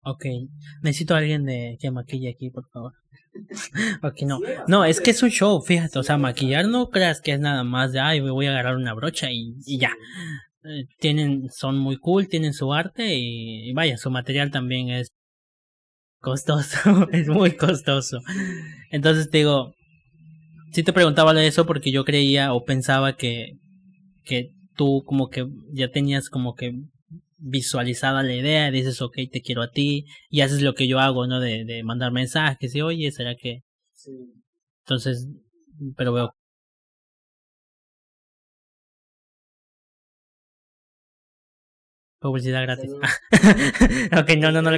[0.04, 0.24] Ok,
[0.82, 2.92] necesito a alguien de que maquille aquí, por favor.
[4.02, 4.40] ok, no.
[4.66, 7.62] No, es que es un show, fíjate, o sea, maquillar no creas que es nada
[7.64, 9.92] más de, ay, me voy a agarrar una brocha y, y ya.
[10.64, 15.08] Eh, tienen, son muy cool, tienen su arte y, y vaya, su material también es
[16.20, 18.20] costoso, es muy costoso.
[18.90, 19.72] Entonces te digo,
[20.72, 23.52] sí te preguntaba de eso porque yo creía o pensaba que,
[24.24, 26.72] que tú como que ya tenías como que
[27.42, 31.26] visualizada la idea, dices, ok, te quiero a ti, y haces lo que yo hago,
[31.26, 31.40] ¿no?
[31.40, 33.62] De, de mandar mensajes y, oye, ¿será que?
[33.92, 34.12] Sí.
[34.84, 35.28] Entonces,
[35.96, 36.34] pero veo.
[42.20, 42.92] Publicidad gratis.
[44.18, 44.70] Ok, no, no, no.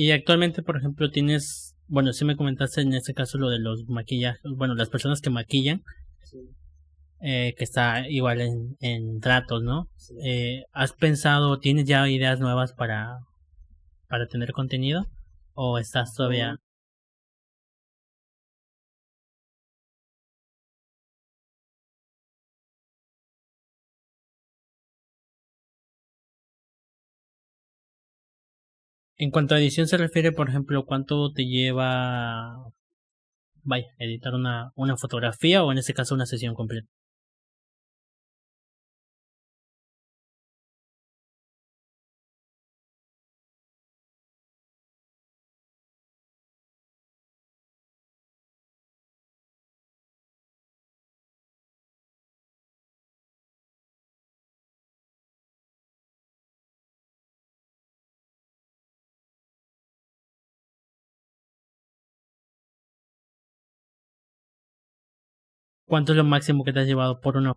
[0.00, 3.86] Y actualmente, por ejemplo, tienes, bueno, sí me comentaste en este caso lo de los
[3.86, 5.82] maquillajes, bueno, las personas que maquillan,
[6.22, 6.38] Sí.
[7.20, 9.88] eh, que está igual en, en tratos, ¿no?
[9.96, 10.14] Sí.
[10.24, 13.18] Eh, ¿Has pensado, tienes ya ideas nuevas para,
[14.08, 15.06] para tener contenido?
[15.52, 16.56] ¿O estás todavía?
[29.20, 32.72] En cuanto a edición se refiere, por ejemplo, ¿cuánto te lleva,
[33.98, 36.88] editar una, una fotografía o en este caso una sesión completa?
[65.90, 67.54] ¿Cuánto es lo máximo que te has llevado por una?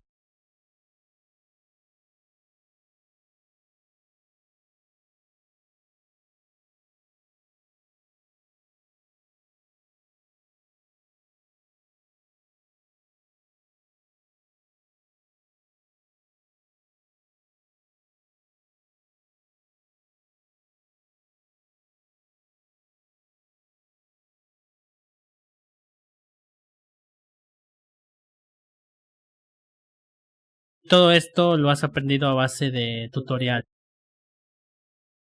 [30.88, 33.64] Todo esto lo has aprendido a base de tutorial.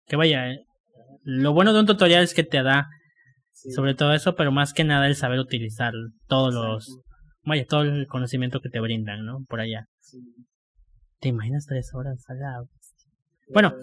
[0.07, 0.65] Que vaya, eh,
[1.25, 2.87] lo bueno de un tutorial es que te da
[3.53, 3.73] Sí.
[3.73, 5.93] sobre todo eso, pero más que nada el saber utilizar
[6.29, 7.01] todos los,
[7.43, 9.45] vaya, todo el conocimiento que te brindan, ¿no?
[9.49, 9.87] Por allá.
[9.99, 10.19] Sí.
[11.19, 13.11] ¿Te imaginas tres horas a la bestia?
[13.53, 13.75] Bueno.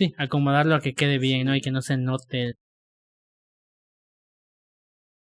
[0.00, 1.54] Sí, acomodarlo a que quede bien, ¿no?
[1.54, 2.54] Y que no se note.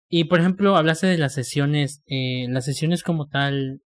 [0.08, 3.82] Y por ejemplo, hablaste de las sesiones, eh, las sesiones como tal,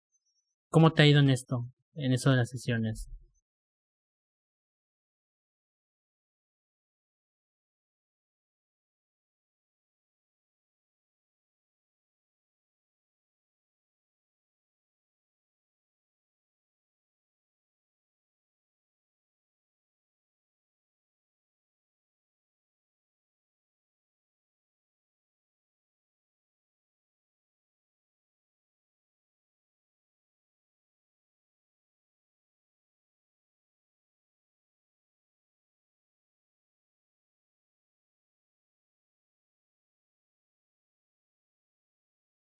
[0.70, 1.66] ¿cómo te ha ido en esto?
[1.96, 3.10] En eso de las sesiones.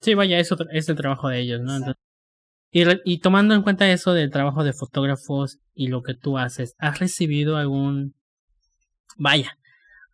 [0.08, 1.76] Sí, vaya, eso es el trabajo de ellos, ¿no?
[1.76, 2.02] Entonces,
[2.72, 6.38] y, re- y tomando en cuenta eso del trabajo de fotógrafos y lo que tú
[6.40, 8.16] haces, ¿has recibido algún,
[9.18, 9.58] vaya,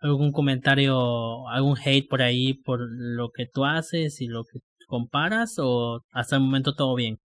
[0.02, 5.58] algún comentario, algún hate por ahí por lo que tú haces y lo que comparas
[5.60, 7.20] o hasta el momento todo bien?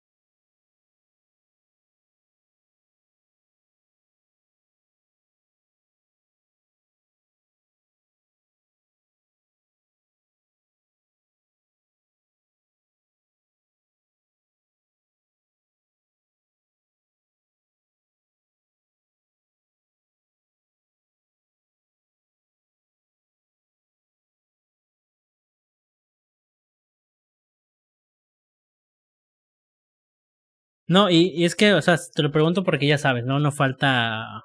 [30.87, 33.39] No, y, y es que, o sea, te lo pregunto porque ya sabes, ¿no?
[33.41, 34.43] No falta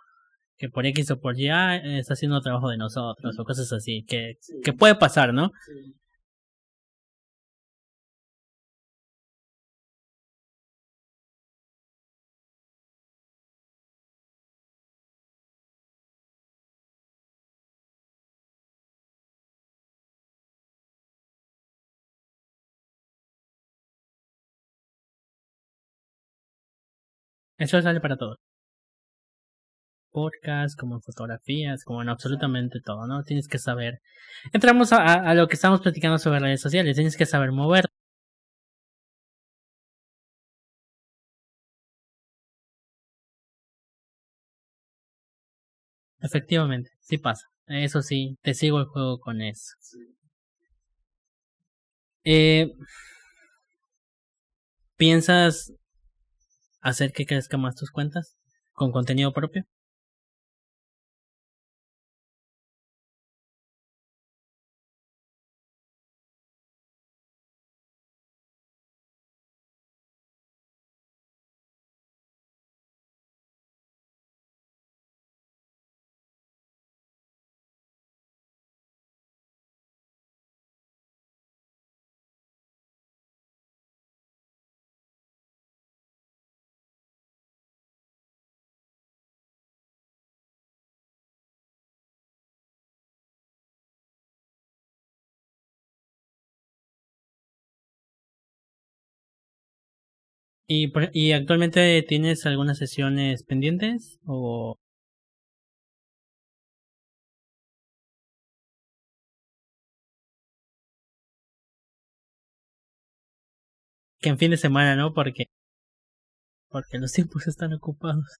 [0.57, 4.03] que por X o por Y ah, está haciendo trabajo de nosotros o cosas así,
[4.07, 5.51] que, sí, que puede pasar, ¿no?
[5.65, 5.95] sí.
[27.59, 28.37] Eso sale para todo.
[30.11, 33.23] Podcast, como en fotografías, como en absolutamente todo, ¿no?
[33.23, 33.99] Tienes que saber.
[34.53, 37.85] Entramos a, a- a lo que estamos platicando sobre redes sociales, tienes que saber mover.
[46.21, 47.47] Efectivamente, sí pasa.
[47.67, 49.73] Eso sí, te sigo el juego con eso.
[49.81, 49.97] sí.
[52.23, 52.69] Eh,
[54.97, 55.71] ¿Piensas
[56.81, 58.35] hacer que crezcan más tus cuentas
[58.73, 59.65] con contenido propio?
[100.69, 104.19] ¿Y, y actualmente tienes algunas sesiones pendientes?
[104.25, 104.77] ¿O
[114.21, 115.13] que en fin de semana, ¿no?
[115.13, 115.45] Porque,
[116.67, 118.39] porque los tiempos están ocupados.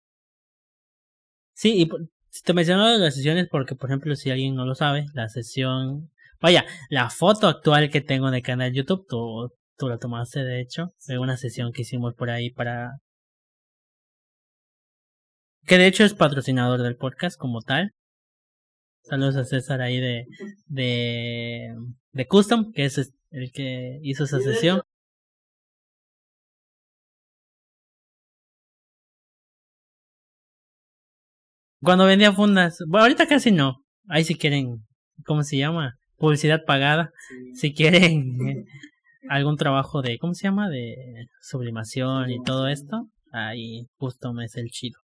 [1.53, 1.89] Sí, y
[2.43, 6.11] te menciono las sesiones porque, por ejemplo, si alguien no lo sabe, la sesión,
[6.41, 10.93] vaya, la foto actual que tengo de canal YouTube, tú, tú lo tomaste de hecho,
[11.07, 12.99] de una sesión que hicimos por ahí para...
[15.65, 17.93] Que de hecho es patrocinador del podcast como tal.
[19.03, 20.25] Saludos a César ahí de,
[20.67, 21.75] de,
[22.11, 24.81] de Custom, que es el que hizo esa sesión.
[31.81, 33.77] Cuando vendía fundas, bueno, ahorita casi no.
[34.09, 34.85] Ahí si quieren,
[35.25, 35.95] ¿cómo se llama?
[36.17, 37.11] Publicidad pagada.
[37.29, 37.55] Sí.
[37.55, 38.65] Si quieren
[39.27, 40.69] algún trabajo de, ¿cómo se llama?
[40.69, 44.99] De sublimación y todo esto, ahí Custom es el chido.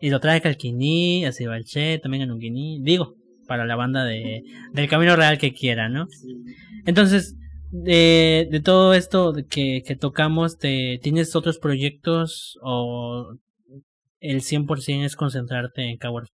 [0.00, 2.80] Y lo trae Calquini, así Balche, también en Unguini.
[2.82, 3.14] Digo,
[3.46, 4.42] para la banda de,
[4.72, 6.06] del camino real que quiera, ¿no?
[6.84, 7.34] Entonces,
[7.70, 13.36] de, de todo esto que, que tocamos, te, ¿tienes otros proyectos o
[14.20, 16.28] el 100% es concentrarte en Coward?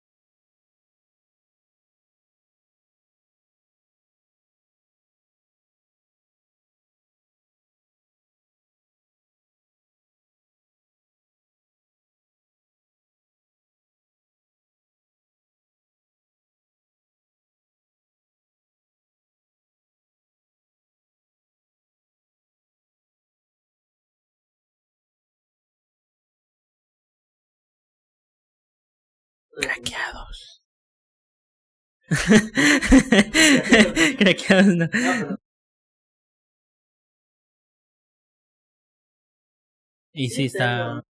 [29.61, 30.61] Craqueados.
[34.18, 34.88] Craqueados, no.
[40.12, 41.02] Y sí ¿En está.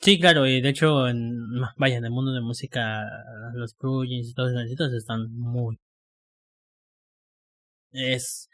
[0.00, 1.36] Sí, claro, y de hecho, en,
[1.76, 3.02] vaya, en el mundo de música,
[3.54, 5.78] los plugins y todos esos sitios están muy.
[7.92, 8.48] Es.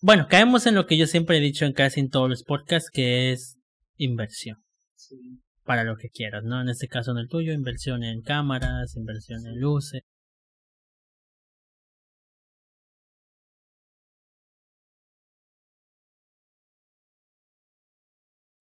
[0.00, 2.88] Bueno, caemos en lo que yo siempre he dicho en casi en todos los podcasts,
[2.90, 3.58] que es
[3.96, 4.62] inversión.
[4.94, 5.16] sí.
[5.64, 6.60] Para lo que quieras, ¿no?
[6.62, 10.02] En este caso, en el tuyo, inversión en cámaras, inversión en luces.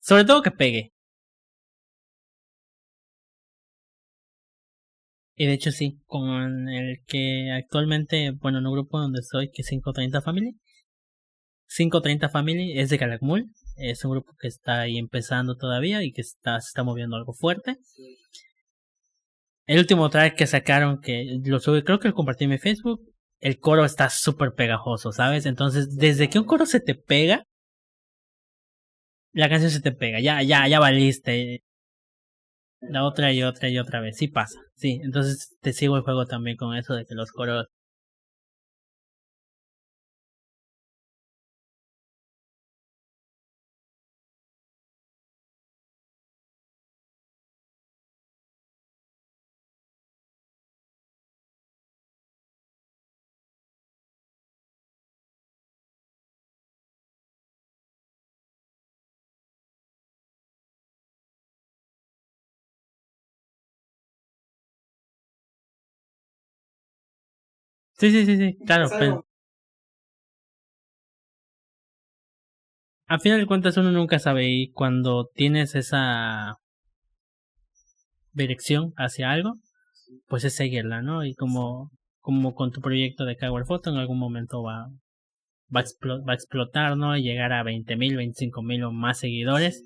[0.01, 0.91] Sobre todo que pegue.
[5.35, 9.61] Y de hecho sí, con el que actualmente, bueno, en un grupo donde estoy, que
[9.61, 10.55] es 530 Family.
[11.67, 13.51] 530 Family es de Calakmul.
[13.75, 17.33] Es un grupo que está ahí empezando todavía y que está, se está moviendo algo
[17.33, 17.77] fuerte.
[19.65, 23.01] El último track que sacaron, que lo subí, creo que lo compartí en mi Facebook.
[23.39, 25.45] El coro está súper pegajoso, ¿sabes?
[25.45, 27.43] Entonces, desde que un coro se te pega,
[29.33, 30.19] la canción se te pega.
[30.19, 31.61] Ya, ya, ya valiste.
[32.81, 34.17] La otra y otra y otra vez.
[34.17, 34.59] Sí pasa.
[34.75, 37.67] Sí, entonces te sigo el juego también con eso de que los coros.
[67.97, 68.87] Sí, sí, sí, sí, claro.
[68.89, 69.25] Pero- algo-
[73.07, 76.55] a final de cuentas uno nunca sabe y cuando tienes esa
[78.33, 79.55] dirección hacia algo,
[80.27, 81.25] pues es seguirla, ¿no?
[81.25, 84.89] Y como, como con tu proyecto de Coward Photo en algún momento va,
[85.75, 87.15] va, a, explo- va a explotar, ¿no?
[87.17, 89.83] Y llegar a 20.000, 25.000 o más seguidores.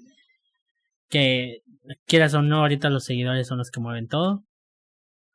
[1.09, 1.59] Que
[2.07, 4.43] quieras o no, ahorita los seguidores son los que mueven todo.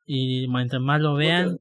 [0.05, 1.57] Y mientras más lo vean,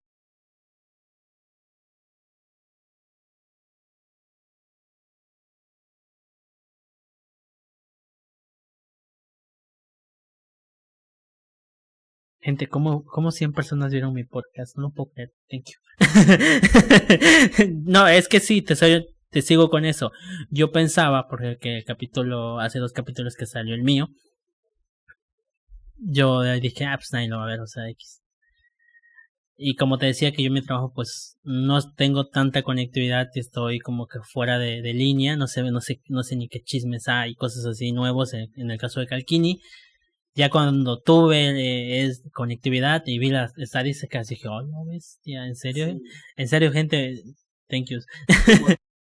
[12.46, 14.78] Gente, ¿cómo, ¿cómo 100 personas vieron mi podcast?
[14.78, 15.32] No puedo creer.
[15.50, 15.80] Thank you.
[17.86, 20.12] no, es que sí, te, soy- te sigo con eso.
[20.48, 24.10] Yo pensaba, porque que el capítulo, hace dos capítulos que salió el mío,
[25.96, 28.22] yo dije, ah, pues nadie lo va a ver, o sea, X.
[29.56, 33.80] Y como te decía que yo en mi trabajo pues no tengo tanta conectividad estoy
[33.80, 37.08] como que fuera de, de línea, no sé, no sé, no sé ni qué chismes
[37.08, 39.58] hay, cosas así nuevos en, en el caso de Calquini.
[40.36, 45.56] Ya cuando tuve eh, es conectividad y vi las estadísticas dije, oh no bestia, en
[45.56, 46.02] serio, Sí.
[46.36, 47.22] en serio gente,
[47.68, 48.00] thank you.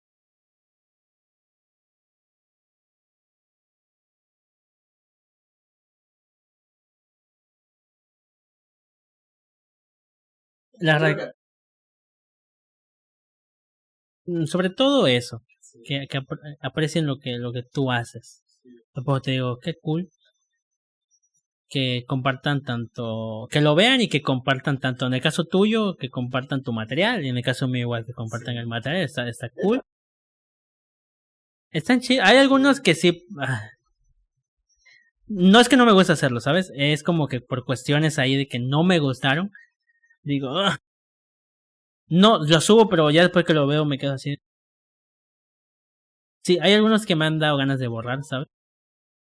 [10.81, 10.99] La
[14.27, 18.43] Mm, sobre todo eso, sí, que, que apre- aprecien lo que, lo que tú haces.
[18.63, 18.71] sí.
[18.93, 20.11] Tampoco te digo, qué cool
[21.73, 26.11] que compartan tanto, que lo vean y que compartan tanto, en el caso tuyo, que
[26.11, 29.49] compartan tu material, y en el caso mío igual que compartan el material, está, está
[29.49, 29.81] cool.
[31.71, 33.71] Están chidos, hay algunos que sí, ah,
[35.29, 36.71] no es que no me gusta hacerlo, ¿sabes?
[36.77, 39.51] Es como que por cuestiones ahí de que no me gustaron,
[40.23, 40.51] digo,
[42.09, 44.37] no, lo subo, pero ya después que lo veo me quedo así.
[46.45, 48.49] Sí, hay algunos que me han dado ganas de borrar, ¿sabes?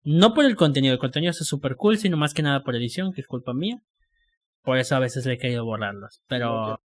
[0.03, 3.13] No por el contenido, el contenido es súper cool, sino más que nada por edición,
[3.13, 3.81] que es culpa mía.
[4.63, 6.21] Por eso a veces le he querido borrarlos.
[6.27, 6.81] Pero.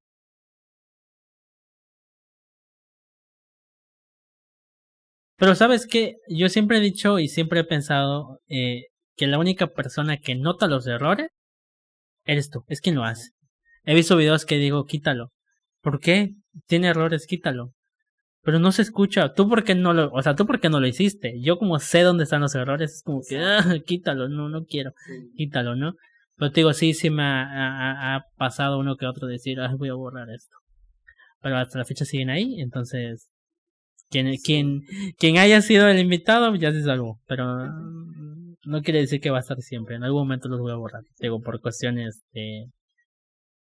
[5.36, 9.68] Pero sabes que yo siempre he dicho y siempre he pensado eh, que la única
[9.68, 11.30] persona que nota los errores
[12.24, 13.30] eres tú, es quien lo hace.
[13.84, 15.32] He visto videos que digo, quítalo.
[15.80, 16.34] ¿Por qué?
[16.66, 17.72] Tiene errores, quítalo
[18.48, 19.34] pero no se escucha.
[19.34, 21.38] ¿Tú por qué no lo, o sea, tú por qué no lo hiciste?
[21.38, 24.92] Yo como sé dónde están los errores, es como que, ah, quítalo, no, no quiero,
[25.36, 25.96] quítalo, ¿no?
[26.34, 29.90] Pero te digo, sí, sí me ha, ha, pasado uno que otro decir, ah, voy
[29.90, 30.56] a borrar esto.
[31.42, 33.28] Pero hasta la fecha siguen ahí, entonces,
[34.08, 34.80] quien, quien,
[35.18, 37.20] quien haya sido el invitado, ya se salvó.
[37.26, 37.44] Pero
[38.64, 39.96] no quiere decir que va a estar siempre.
[39.96, 41.02] En algún momento los voy a borrar.
[41.20, 42.70] Digo, por cuestiones de,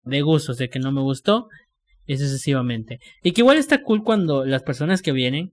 [0.03, 1.49] de gustos, de que no me gustó
[2.07, 2.99] y sucesivamente.
[3.23, 5.53] Y que igual está cool cuando las personas que vienen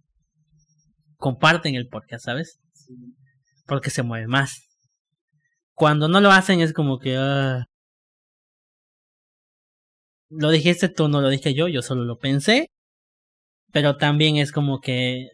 [1.17, 2.59] comparten el podcast, ¿sabes?
[3.65, 4.67] Porque se mueve más.
[5.73, 7.17] Cuando no lo hacen es como que...
[7.17, 7.63] Uh,
[10.29, 12.67] lo dijiste tú, no lo dije yo, yo solo lo pensé.
[13.71, 15.27] Pero también es como que...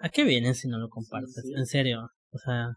[0.00, 1.44] ¿A qué vienen si no lo compartes?
[1.56, 2.10] En serio.
[2.30, 2.76] O sea,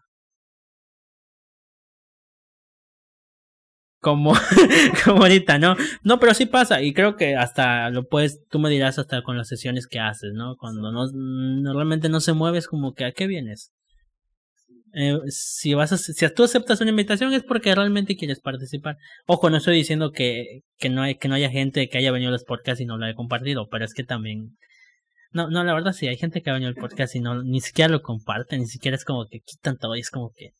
[4.02, 4.34] como,
[5.04, 5.76] como ahorita, ¿no?
[6.02, 9.38] No, pero sí pasa y creo que hasta lo puedes, tú me dirás hasta con
[9.38, 10.56] las sesiones que haces, ¿no?
[10.56, 13.72] Cuando no, normalmente no se mueves como que a qué vienes.
[14.94, 18.98] Eh, si vas a, si tú aceptas una invitación es porque realmente quieres participar.
[19.26, 22.30] Ojo, no estoy diciendo que, que no hay, que no haya gente que haya venido
[22.30, 24.58] a los podcasts y no lo haya compartido, pero es que también,
[25.30, 27.60] no, no, la verdad sí, hay gente que ha venido al podcast y no, ni
[27.60, 30.54] siquiera lo comparte, ni siquiera es como que quitan todo y es como que,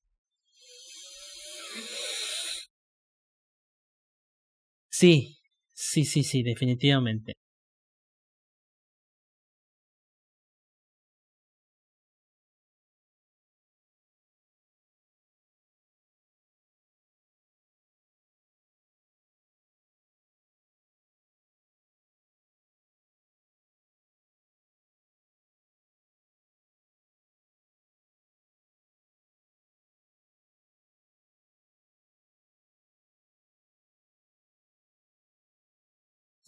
[4.92, 5.38] Sí,
[5.72, 7.34] sí, sí, sí, definitivamente.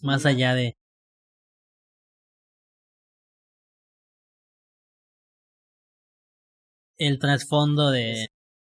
[0.05, 0.77] Más allá de...
[6.97, 8.27] El trasfondo de...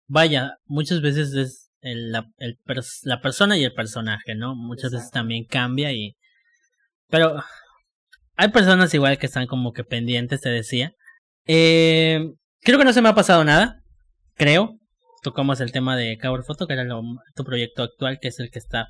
[0.07, 2.59] Vaya, muchas veces es el, la, el
[3.03, 4.55] la persona y el personaje, ¿no?
[4.55, 6.15] Muchas veces también cambia y...
[7.09, 7.43] Pero
[8.35, 10.93] hay personas igual que están como que pendientes, te decía.
[11.47, 12.19] Eh,
[12.61, 13.81] creo que no se me ha pasado nada,
[14.35, 14.79] creo.
[15.23, 17.01] Tocamos el tema de Cover Photo, que era lo,
[17.35, 18.89] tu proyecto actual, que es el que está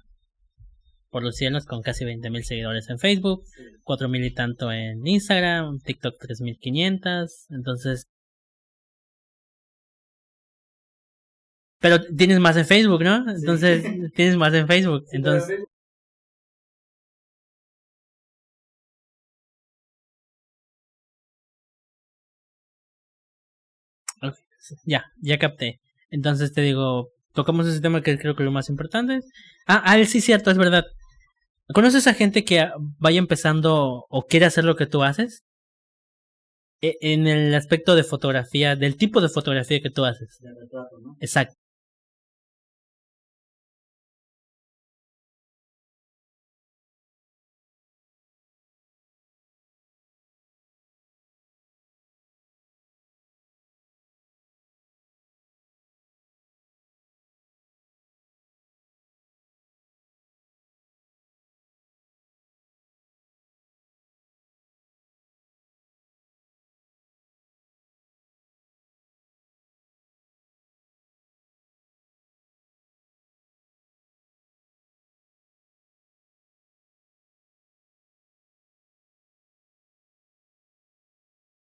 [1.13, 3.45] por los cielos con casi 20.000 seguidores en Facebook,
[3.85, 8.07] 4.000 y tanto en Instagram, TikTok 3.500, entonces...
[11.79, 13.29] Pero tienes más en Facebook, ¿no?
[13.29, 13.83] Entonces,
[14.15, 15.59] tienes más en Facebook, entonces...
[24.85, 25.79] ya, ya capté.
[26.09, 29.19] Entonces te digo, tocamos ese tema que creo que es lo más importante.
[29.67, 30.85] Ah, ah, sí, cierto, es verdad.
[31.71, 32.67] ¿Conoces a gente que
[32.99, 35.43] vaya empezando o quiere hacer lo que tú haces?
[36.81, 40.39] E, en el aspecto de fotografía, del tipo de fotografía que tú haces.
[41.19, 41.62] Exacto.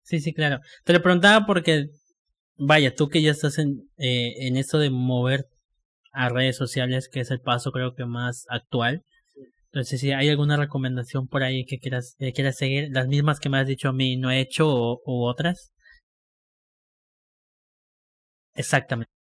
[0.04, 0.60] Sí, sí, claro.
[0.84, 1.86] Te lo preguntaba porque,
[2.58, 5.46] vaya, tú que ya estás en, eh, en esto de mover
[6.12, 9.04] a redes sociales, que es el paso creo que más actual.
[9.66, 13.50] Entonces, si hay alguna recomendación por ahí que quieras, que quieras seguir, las mismas que
[13.50, 15.72] me has dicho a mí no he hecho o, u otras.
[18.56, 19.13] Exactamente.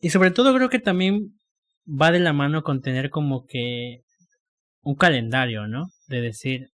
[0.00, 1.34] Y sobre todo creo que también
[1.86, 4.00] va de la mano con tener como que
[4.82, 5.88] un calendario, ¿no?
[6.08, 6.68] De decir,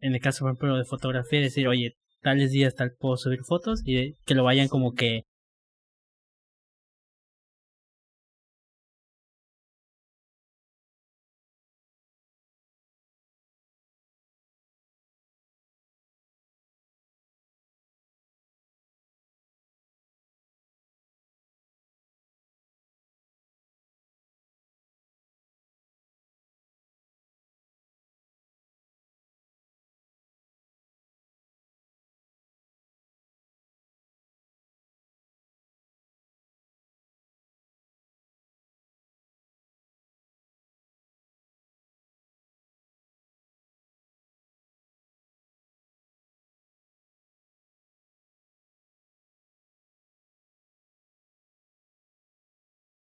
[0.00, 3.82] en el caso, por ejemplo, de fotografía, decir, oye, tales días tal puedo subir fotos
[3.84, 5.22] y que lo vayan como que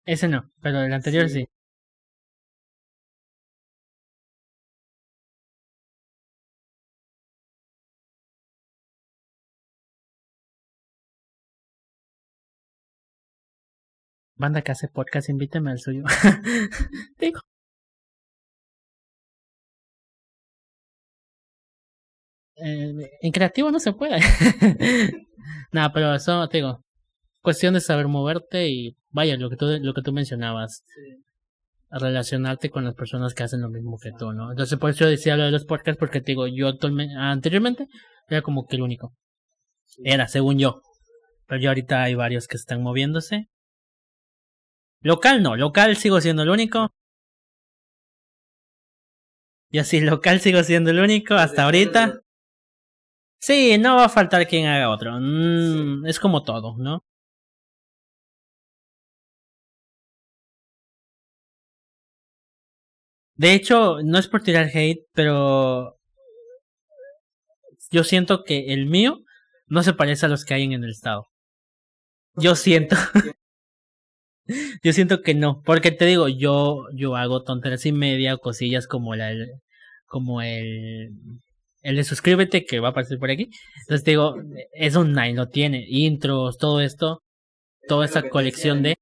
[0.07, 1.47] Ese no, pero el anterior sí.
[14.39, 16.05] Banda que hace podcast, invítame al suyo.
[17.19, 17.41] Digo.
[22.57, 24.19] Eh, en creativo no se puede.
[25.73, 26.81] Nada, pero eso, te digo,
[27.47, 30.83] cuestión de saber moverte y vaya, lo que tú, lo que tú mencionabas.
[31.89, 34.51] Relacionarte con las personas que hacen lo mismo que tú, ¿no?
[34.51, 36.73] Entonces, por eso yo decía lo de los podcasts, porque te digo, yo
[37.17, 37.87] anteriormente
[38.29, 39.13] era como que el único.
[40.03, 40.83] Era, según yo.
[41.47, 43.47] Pero ya ahorita hay varios que están moviéndose.
[45.03, 46.91] Local no, local sigo siendo el único.
[49.71, 52.23] Y así, local sigo siendo el único hasta ahorita.
[53.39, 55.13] Sí, no va a faltar quien haga otro.
[55.21, 57.05] Mm, es como todo, ¿no?
[63.37, 65.97] De hecho, no es por tirar hate, pero
[67.91, 69.21] yo siento que el mío
[69.67, 71.27] no se parece a los que hay en el estado.
[72.37, 72.97] Yo siento.
[74.83, 79.15] yo siento que no, porque te digo, yo yo hago tonterías y media, cosillas como
[79.17, 79.33] la
[80.07, 81.11] como el
[81.83, 83.51] el de suscríbete que va a aparecer por aquí.
[83.83, 84.37] Entonces te digo,
[84.73, 87.23] eso nadie lo tiene, intros, todo esto,
[87.89, 88.97] toda esa colección de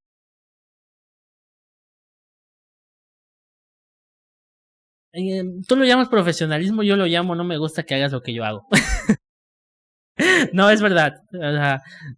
[5.17, 8.35] Eh, tú lo llamas profesionalismo, yo lo llamo no me gusta que hagas lo que
[8.35, 8.67] yo hago.
[10.53, 11.15] no, es verdad.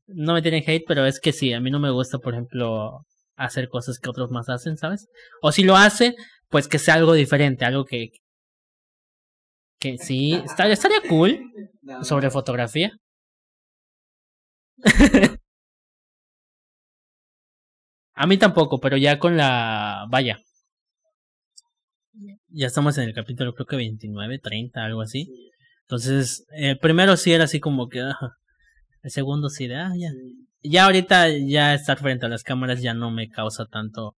[0.07, 3.05] No me tienen hate, pero es que sí, a mí no me gusta, por ejemplo,
[3.36, 5.09] hacer cosas que otros más hacen, ¿sabes?
[5.42, 6.14] O si lo hace,
[6.49, 8.09] pues que sea algo diferente, algo que...
[9.78, 11.53] Que sí, estaría cool
[12.03, 12.92] sobre fotografía.
[18.14, 20.07] a mí tampoco, pero ya con la...
[20.09, 20.38] Vaya,
[22.57, 25.29] ya estamos en el capítulo creo que 29, 30, algo así.
[25.83, 30.11] Entonces, el primero sí era así como que, el segundo sí de, ah, ya.
[30.63, 34.17] Ya ahorita ya estar frente a las cámaras ya no me causa tanto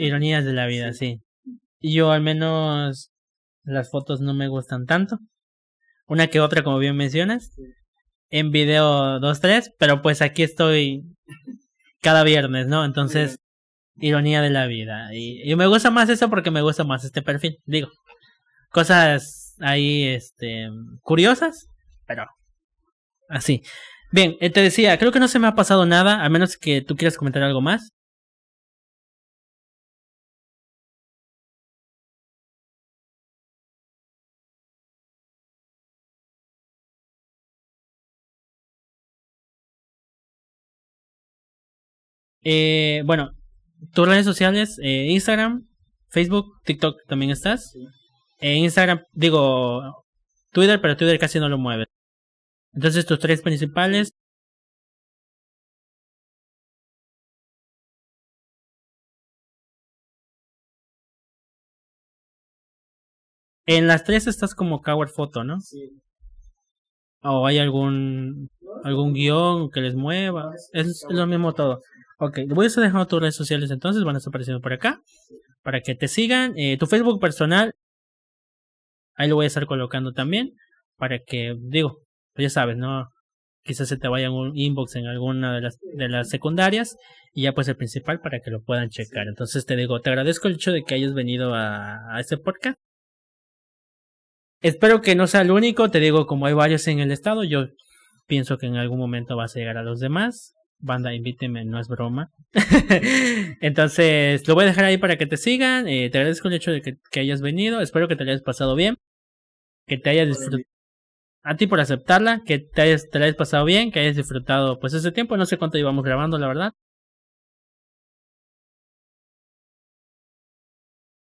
[0.00, 1.20] Ironías de la vida, sí.
[1.78, 3.10] Y yo al menos
[3.64, 5.18] las fotos no me gustan tanto.
[6.06, 7.50] Una que otra, como bien mencionas.
[8.30, 11.02] En video dos, tres, pero pues aquí estoy
[12.00, 12.84] cada viernes, ¿no?
[12.86, 13.40] Entonces,
[13.96, 15.14] ironía de la vida.
[15.14, 17.58] Y, y me gusta más eso porque me gusta más este perfil.
[17.66, 17.90] Digo,
[18.70, 20.70] cosas ahí, este,
[21.02, 21.66] curiosas,
[22.06, 22.26] pero
[23.28, 23.62] así.
[24.12, 26.80] Bien, eh, te decía, creo que no se me ha pasado nada, a menos que
[26.80, 27.90] tú quieras comentar algo más.
[42.42, 43.30] Eh, bueno,
[43.92, 45.66] tus redes sociales, eh, Instagram,
[46.08, 47.74] Facebook, TikTok también estás.
[48.38, 50.04] En Instagram, digo
[50.52, 51.86] Twitter, pero Twitter casi no lo mueve.
[52.74, 54.12] Entonces tus tres principales.
[63.66, 65.60] En las tres estás como Cover Photo, ¿no?
[65.60, 66.00] Sí.
[67.22, 68.50] ¿O hay algún
[68.84, 70.52] algún guion que les mueva?
[70.72, 71.80] Es, lo mismo todo.
[72.18, 75.00] Ok, voy a estar dejando tus redes sociales entonces, van a estar apareciendo por acá.
[75.62, 76.54] Para que te sigan.
[76.56, 77.74] Eh, tu Facebook personal,
[79.14, 80.54] ahí lo voy a estar colocando también.
[80.96, 81.98] Para que, digo,
[82.36, 83.08] ya sabes, ¿no?
[83.62, 86.96] quizás se te vaya un inbox en alguna de las, de las secundarias
[87.32, 89.28] y ya pues el principal para que lo puedan checar.
[89.28, 92.76] Entonces te digo, te agradezco el hecho de que hayas venido a, a este podcast.
[94.62, 97.68] Espero que no sea el único, te digo, como hay varios en el estado, yo
[98.30, 100.54] pienso que en algún momento vas a llegar a los demás.
[100.78, 102.30] Banda, invíteme, no es broma.
[103.60, 105.88] Entonces, lo voy a dejar ahí para que te sigan.
[105.88, 107.80] Eh, te agradezco el hecho de que, que, hayas venido.
[107.80, 108.96] Espero que te hayas pasado bien.
[109.86, 110.62] Que te hayas disfrutado.
[111.42, 112.42] A ti por aceptarla.
[112.46, 113.90] Que te hayas, te la hayas pasado bien.
[113.90, 115.36] Que hayas disfrutado pues ese tiempo.
[115.36, 116.72] No sé cuánto llevamos grabando, la verdad.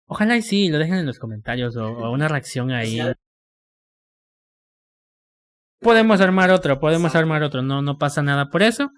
[0.07, 3.01] Ojalá y sí, lo dejen en los comentarios o, o una reacción ahí.
[5.81, 8.91] Podemos armar otro, podemos armar otro, no, no pasa nada por eso.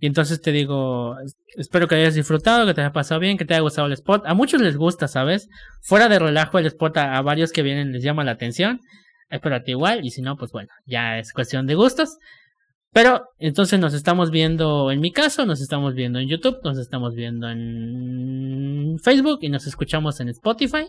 [0.00, 1.16] Y entonces te digo,
[1.56, 4.22] espero que hayas disfrutado, que te haya pasado bien, que te haya gustado el spot.
[4.26, 5.48] A muchos les gusta, ¿sabes?
[5.82, 8.80] Fuera de relajo el spot a, a varios que vienen les llama la atención.
[9.28, 12.18] Espero a ti igual, y si no, pues bueno, ya es cuestión de gustos.
[12.92, 17.14] Pero entonces nos estamos viendo, en mi caso, nos estamos viendo en YouTube, nos estamos
[17.14, 20.86] viendo en Facebook y nos escuchamos en Spotify.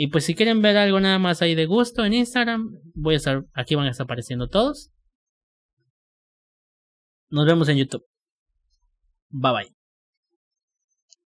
[0.00, 3.16] Y pues si quieren ver algo nada más ahí de gusto en Instagram, voy a
[3.16, 4.92] estar, aquí van a estar apareciendo todos.
[7.30, 8.06] Nos vemos en YouTube.
[9.30, 9.77] Bye bye.